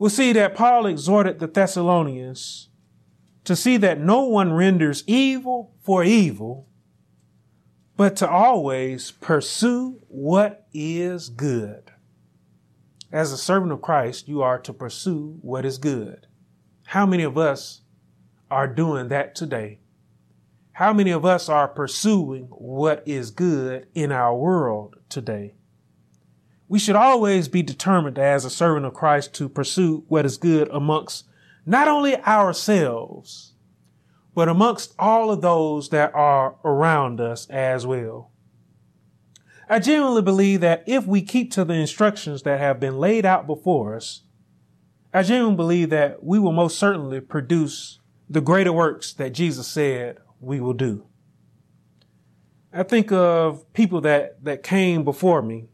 we'll 0.00 0.10
see 0.10 0.32
that 0.32 0.56
Paul 0.56 0.86
exhorted 0.86 1.38
the 1.38 1.46
Thessalonians 1.46 2.70
to 3.44 3.54
see 3.54 3.76
that 3.76 4.00
no 4.00 4.24
one 4.24 4.52
renders 4.52 5.04
evil 5.06 5.76
for 5.82 6.02
evil, 6.02 6.66
but 7.96 8.16
to 8.16 8.28
always 8.28 9.10
pursue 9.10 10.00
what 10.08 10.66
is 10.72 11.28
good. 11.28 11.92
As 13.12 13.30
a 13.30 13.36
servant 13.36 13.72
of 13.72 13.82
Christ, 13.82 14.26
you 14.26 14.40
are 14.40 14.58
to 14.60 14.72
pursue 14.72 15.38
what 15.42 15.66
is 15.66 15.76
good. 15.76 16.26
How 16.86 17.04
many 17.04 17.22
of 17.22 17.36
us 17.36 17.82
are 18.50 18.66
doing 18.66 19.08
that 19.08 19.34
today? 19.34 19.80
How 20.72 20.94
many 20.94 21.10
of 21.10 21.26
us 21.26 21.50
are 21.50 21.68
pursuing 21.68 22.44
what 22.44 23.02
is 23.06 23.30
good 23.30 23.86
in 23.94 24.12
our 24.12 24.34
world 24.34 24.96
today? 25.10 25.56
We 26.70 26.78
should 26.78 26.94
always 26.94 27.48
be 27.48 27.64
determined 27.64 28.16
as 28.16 28.44
a 28.44 28.48
servant 28.48 28.86
of 28.86 28.94
Christ 28.94 29.34
to 29.34 29.48
pursue 29.48 30.04
what 30.06 30.24
is 30.24 30.38
good 30.38 30.68
amongst 30.68 31.26
not 31.66 31.88
only 31.88 32.16
ourselves, 32.22 33.54
but 34.36 34.48
amongst 34.48 34.94
all 34.96 35.32
of 35.32 35.40
those 35.40 35.88
that 35.88 36.14
are 36.14 36.54
around 36.64 37.20
us 37.20 37.50
as 37.50 37.88
well. 37.88 38.30
I 39.68 39.80
genuinely 39.80 40.22
believe 40.22 40.60
that 40.60 40.84
if 40.86 41.04
we 41.08 41.22
keep 41.22 41.50
to 41.54 41.64
the 41.64 41.74
instructions 41.74 42.44
that 42.44 42.60
have 42.60 42.78
been 42.78 42.98
laid 42.98 43.26
out 43.26 43.48
before 43.48 43.96
us, 43.96 44.22
I 45.12 45.24
genuinely 45.24 45.56
believe 45.56 45.90
that 45.90 46.22
we 46.22 46.38
will 46.38 46.52
most 46.52 46.78
certainly 46.78 47.20
produce 47.20 47.98
the 48.28 48.40
greater 48.40 48.72
works 48.72 49.12
that 49.14 49.30
Jesus 49.30 49.66
said 49.66 50.18
we 50.38 50.60
will 50.60 50.74
do. 50.74 51.04
I 52.72 52.84
think 52.84 53.10
of 53.10 53.70
people 53.72 54.00
that, 54.02 54.44
that 54.44 54.62
came 54.62 55.02
before 55.02 55.42
me, 55.42 55.66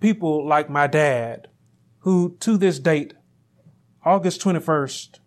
people 0.00 0.46
like 0.46 0.68
my 0.68 0.86
dad, 0.86 1.48
who 2.00 2.36
to 2.40 2.56
this 2.56 2.78
date, 2.78 3.14
August 4.04 4.40
21st, 4.40 5.18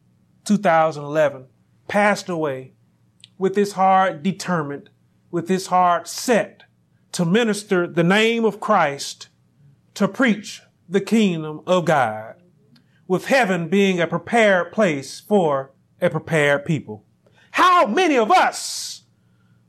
2011, 0.46 1.46
passed 1.88 2.28
away 2.28 2.74
with 3.38 3.56
his 3.56 3.74
heart 3.74 4.24
determined, 4.24 4.90
with 5.32 5.48
his 5.48 5.68
heart 5.68 6.08
set 6.08 6.64
to 7.12 7.24
minister 7.24 7.86
the 7.88 8.04
name 8.04 8.44
of 8.44 8.60
Christ, 8.60 9.30
to 9.94 10.08
preach 10.08 10.62
the 10.90 11.02
kingdom 11.02 11.62
of 11.68 11.86
God, 11.86 12.36
with 13.08 13.26
heaven 13.26 13.70
being 13.70 14.00
a 14.00 14.08
prepared 14.08 14.72
place 14.72 15.20
for 15.20 15.72
a 16.02 16.10
prepared 16.10 16.66
people. 16.66 17.06
How 17.52 17.86
many 17.86 18.18
of 18.18 18.32
us 18.32 19.04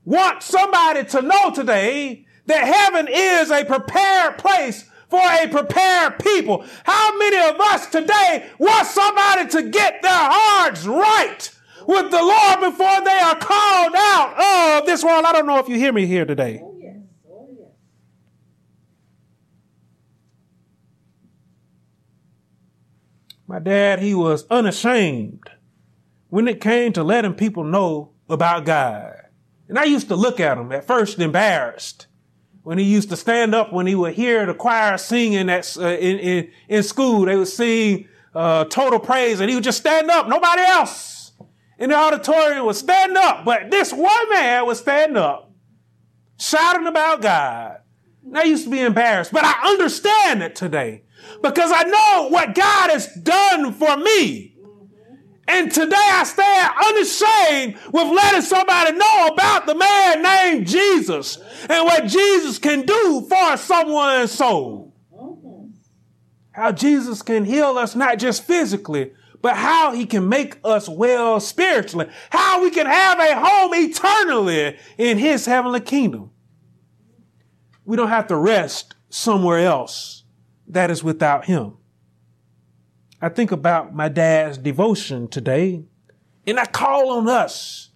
want 0.05 0.43
somebody 0.43 1.05
to 1.05 1.21
know 1.21 1.51
today 1.51 2.25
that 2.47 2.65
heaven 2.65 3.07
is 3.11 3.51
a 3.51 3.65
prepared 3.65 4.39
place 4.39 4.89
for 5.09 5.21
a 5.21 5.49
prepared 5.49 6.19
people? 6.19 6.65
How 6.85 7.17
many 7.19 7.37
of 7.49 7.61
us 7.61 7.87
today 7.89 8.51
want 8.59 8.87
somebody 8.87 9.49
to 9.49 9.71
get 9.71 10.03
their 10.03 10.13
hearts 10.13 10.87
right 10.87 11.51
with 11.87 12.11
the 12.11 12.23
Lord 12.23 12.61
before 12.61 13.05
they 13.05 13.19
are 13.19 13.37
called 13.37 13.95
out 13.97 14.81
of 14.81 14.87
this 14.87 15.05
world? 15.05 15.25
I 15.25 15.33
don't 15.33 15.47
know 15.47 15.59
if 15.59 15.69
you 15.69 15.77
hear 15.77 15.93
me 15.93 16.07
here 16.07 16.25
today. 16.25 16.61
Oh, 16.63 16.79
oh, 17.31 17.73
My 23.47 23.59
dad, 23.59 24.01
he 24.01 24.15
was 24.15 24.47
unashamed 24.51 25.51
when 26.29 26.49
it 26.49 26.61
came 26.61 26.93
to 26.93 27.05
letting 27.05 27.35
people 27.35 27.63
know 27.63 28.11
about 28.29 28.65
God. 28.65 29.15
And 29.69 29.79
I 29.79 29.85
used 29.85 30.09
to 30.09 30.17
look 30.17 30.41
at 30.41 30.59
him 30.59 30.73
at 30.73 30.87
first 30.87 31.19
embarrassed 31.19 32.07
when 32.65 32.79
he 32.79 32.85
used 32.85 33.11
to 33.11 33.17
stand 33.17 33.55
up 33.55 33.73
when 33.73 33.87
he 33.87 33.95
would 33.95 34.15
hear 34.15 34.45
the 34.47 34.55
choir 34.55 34.97
singing 34.97 35.51
at, 35.51 35.77
uh, 35.77 35.87
in, 35.87 36.19
in, 36.19 36.51
in 36.69 36.83
school. 36.83 37.27
They 37.27 37.37
would 37.37 37.47
sing 37.47 38.09
uh, 38.35 38.65
total 38.65 38.99
praise 38.99 39.39
and 39.41 39.49
he 39.49 39.55
would 39.55 39.65
just 39.65 39.79
stand 39.79 40.11
up. 40.11 40.27
Nobody 40.27 40.63
else 40.63 41.33
in 41.79 41.91
the 41.91 41.97
auditorium 41.97 42.65
would 42.65 42.77
stand 42.77 43.17
up. 43.17 43.45
But 43.45 43.71
this 43.71 43.93
one 43.93 44.31
man 44.31 44.67
would 44.67 44.79
stand 44.79 45.17
up 45.19 45.53
shouting 46.39 46.87
about 46.87 47.21
God. 47.21 47.81
And 48.25 48.39
I 48.39 48.45
used 48.45 48.65
to 48.65 48.71
be 48.71 48.81
embarrassed, 48.81 49.31
but 49.31 49.45
I 49.45 49.69
understand 49.69 50.43
it 50.43 50.57
today 50.57 51.03
because 51.43 51.71
I 51.73 51.83
know 51.83 52.29
what 52.31 52.55
God 52.55 52.91
has 52.91 53.13
done 53.15 53.75
for 53.75 53.99
me. 53.99 54.54
And 55.47 55.71
today 55.71 55.95
I 55.97 56.25
stand 56.25 56.73
unashamed 56.87 57.93
with 57.93 58.17
letting 58.17 58.43
somebody 58.43 58.97
know 58.97 59.29
about 59.33 59.67
the 59.67 59.75
man 59.75 60.23
named 60.23 60.67
Jesus 60.67 61.39
and 61.69 61.85
what 61.85 62.07
Jesus 62.07 62.59
can 62.59 62.83
do 62.83 63.27
for 63.29 63.57
someone's 63.57 64.33
soul. 64.33 64.95
How 66.53 66.73
Jesus 66.73 67.21
can 67.21 67.45
heal 67.45 67.79
us 67.79 67.95
not 67.97 68.19
just 68.19 68.45
physically, 68.45 69.13
but 69.43 69.57
how 69.57 69.93
he 69.93 70.07
can 70.07 70.29
make 70.29 70.59
us 70.65 70.89
well 70.89 71.39
spiritually. 71.41 72.07
How 72.31 72.63
we 72.63 72.71
can 72.71 72.87
have 72.87 73.19
a 73.19 73.35
home 73.35 73.75
eternally 73.75 74.79
in 74.97 75.19
his 75.19 75.45
heavenly 75.45 75.81
kingdom. 75.81 76.31
We 77.85 77.97
don't 77.97 78.09
have 78.09 78.29
to 78.29 78.37
rest 78.37 78.95
somewhere 79.11 79.59
else 79.59 80.25
that 80.69 80.91
is 80.91 81.05
without 81.05 81.45
him. 81.45 81.77
I 83.25 83.31
think 83.31 83.53
about 83.53 83.95
my 83.95 84.11
dad's 84.11 84.59
devotion 84.59 85.29
today, 85.29 85.83
and 86.47 86.61
I 86.61 86.67
call 86.67 87.11
on 87.13 87.27
us 87.27 87.89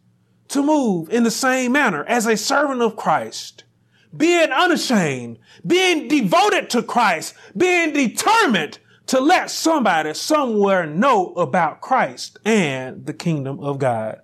to 0.48 0.62
move 0.62 1.10
in 1.10 1.22
the 1.22 1.30
same 1.30 1.72
manner 1.72 2.02
as 2.04 2.24
a 2.24 2.34
servant 2.34 2.80
of 2.80 2.96
Christ, 2.96 3.64
being 4.16 4.50
unashamed, 4.50 5.38
being 5.66 6.08
devoted 6.08 6.70
to 6.70 6.82
Christ, 6.82 7.34
being 7.54 7.92
determined 7.92 8.78
to 9.08 9.20
let 9.20 9.50
somebody 9.50 10.14
somewhere 10.14 10.86
know 10.86 11.34
about 11.34 11.82
Christ 11.82 12.38
and 12.46 13.04
the 13.04 13.12
kingdom 13.12 13.60
of 13.60 13.78
God. 13.78 14.22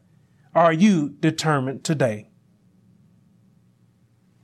Are 0.55 0.73
you 0.73 1.11
determined 1.11 1.85
today? 1.85 2.31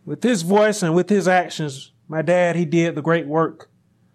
With 0.04 0.22
his 0.22 0.42
voice 0.42 0.82
and 0.82 0.94
with 0.94 1.08
his 1.08 1.26
actions, 1.26 1.92
my 2.06 2.20
dad, 2.20 2.54
he 2.54 2.66
did 2.66 2.96
the 2.96 3.00
great 3.00 3.26
work 3.26 3.70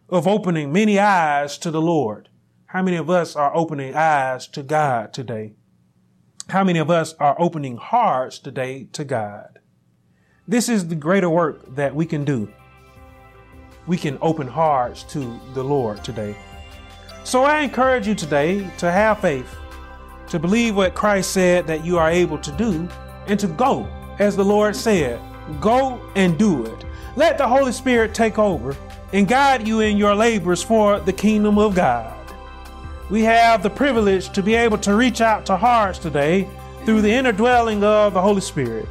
of 0.10 0.28
opening 0.28 0.72
many 0.72 1.00
eyes 1.00 1.58
to 1.58 1.72
the 1.72 1.82
Lord. 1.82 2.30
How 2.76 2.82
many 2.82 2.97
of 2.97 3.09
us 3.09 3.38
are 3.38 3.55
opening 3.55 3.95
eyes 3.95 4.47
to 4.47 4.61
God 4.61 5.13
today? 5.13 5.53
How 6.49 6.65
many 6.65 6.78
of 6.78 6.91
us 6.91 7.13
are 7.21 7.38
opening 7.39 7.78
hearts 7.78 8.38
today 8.38 8.89
to 8.91 9.05
God? 9.05 9.59
This 10.45 10.67
is 10.67 10.89
the 10.89 10.95
greater 10.95 11.30
work 11.30 11.73
that 11.76 11.95
we 11.95 12.05
can 12.05 12.26
do. 12.26 12.51
We 13.88 13.95
can 13.95 14.17
open 14.21 14.47
hearts 14.47 15.03
to 15.03 15.39
the 15.53 15.63
Lord 15.63 16.03
today. 16.03 16.36
So 17.23 17.43
I 17.43 17.61
encourage 17.61 18.09
you 18.09 18.13
today 18.13 18.69
to 18.80 18.91
have 18.91 19.21
faith, 19.21 19.55
to 20.28 20.38
believe 20.38 20.76
what 20.76 20.95
Christ 20.95 21.32
said 21.32 21.67
that 21.67 21.86
you 21.86 21.97
are 21.97 22.11
able 22.11 22.39
to 22.39 22.51
do, 22.51 22.89
and 23.28 23.39
to 23.39 23.47
go 23.47 23.88
as 24.19 24.36
the 24.36 24.43
Lord 24.43 24.76
said. 24.76 25.17
Go 25.61 26.01
and 26.17 26.38
do 26.38 26.65
it. 26.65 26.86
Let 27.15 27.38
the 27.38 27.47
Holy 27.47 27.71
Spirit 27.71 28.13
take 28.13 28.38
over 28.38 28.76
and 29.13 29.30
guide 29.30 29.65
you 29.65 29.80
in 29.80 29.95
your 29.95 30.13
labors 30.13 30.61
for 30.61 30.99
the 30.99 31.13
kingdom 31.13 31.57
of 31.57 31.73
God. 31.73 32.14
We 33.10 33.22
have 33.22 33.62
the 33.62 33.70
privilege 33.70 34.30
to 34.32 34.41
be 34.41 34.56
able 34.56 34.80
to 34.80 34.95
reach 34.95 35.22
out 35.22 35.45
to 35.45 35.58
hearts 35.58 35.99
today 35.99 36.49
through 36.86 37.01
the 37.01 37.12
inner 37.12 37.32
dwelling 37.32 37.84
of 37.84 38.16
the 38.16 38.22
Holy 38.22 38.41
Spirit. 38.41 38.88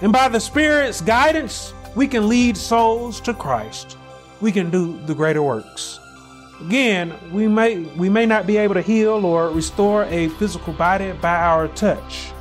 And 0.00 0.12
by 0.12 0.28
the 0.28 0.40
Spirit's 0.40 1.00
guidance, 1.00 1.72
we 1.94 2.08
can 2.08 2.28
lead 2.28 2.56
souls 2.56 3.20
to 3.20 3.32
Christ. 3.32 3.96
We 4.40 4.50
can 4.50 4.70
do 4.70 4.98
the 5.06 5.14
greater 5.14 5.44
works. 5.44 6.00
Again, 6.60 7.14
we 7.30 7.46
may 7.46 7.78
we 7.96 8.08
may 8.08 8.26
not 8.26 8.48
be 8.48 8.56
able 8.56 8.74
to 8.74 8.82
heal 8.82 9.24
or 9.24 9.50
restore 9.50 10.04
a 10.06 10.28
physical 10.30 10.72
body 10.72 11.12
by 11.12 11.36
our 11.36 11.68
touch. 11.68 12.32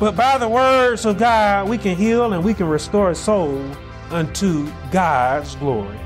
But 0.00 0.16
by 0.16 0.36
the 0.38 0.48
words 0.48 1.04
of 1.04 1.18
God, 1.18 1.68
we 1.68 1.78
can 1.78 1.96
heal 1.96 2.32
and 2.32 2.42
we 2.42 2.54
can 2.54 2.68
restore 2.68 3.10
a 3.10 3.14
soul 3.14 3.64
unto 4.10 4.68
God's 4.90 5.54
glory. 5.56 5.98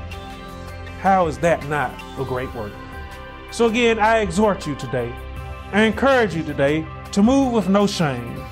How 1.01 1.25
is 1.25 1.39
that 1.39 1.67
not 1.67 1.91
a 2.19 2.25
great 2.25 2.53
work? 2.53 2.73
So 3.55 3.67
again, 3.67 3.99
I 3.99 4.17
exhort 4.17 4.67
you 4.67 4.75
today, 4.75 5.15
I 5.71 5.83
encourage 5.83 6.35
you 6.35 6.43
today 6.43 6.85
to 7.13 7.23
move 7.23 7.53
with 7.53 7.69
no 7.69 7.87
shame, 7.87 8.43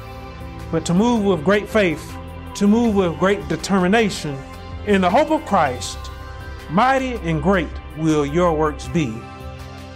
but 0.72 0.86
to 0.86 0.94
move 0.94 1.26
with 1.26 1.44
great 1.44 1.68
faith, 1.68 2.16
to 2.56 2.68
move 2.68 2.96
with 2.96 3.20
great 3.20 3.46
determination 3.50 4.38
in 4.88 5.02
the 5.02 5.10
hope 5.10 5.30
of 5.30 5.46
Christ. 5.46 5.98
Mighty 6.70 7.16
and 7.16 7.44
great 7.44 7.68
will 7.98 8.26
your 8.26 8.54
works 8.54 8.88
be 8.88 9.14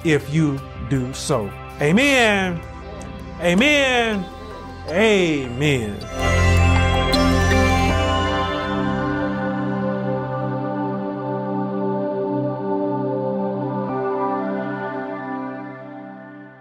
if 0.04 0.34
you 0.34 0.60
do 0.90 1.14
so. 1.14 1.50
Amen. 1.80 2.62
Amen. 3.40 4.26
Amen. 4.90 6.47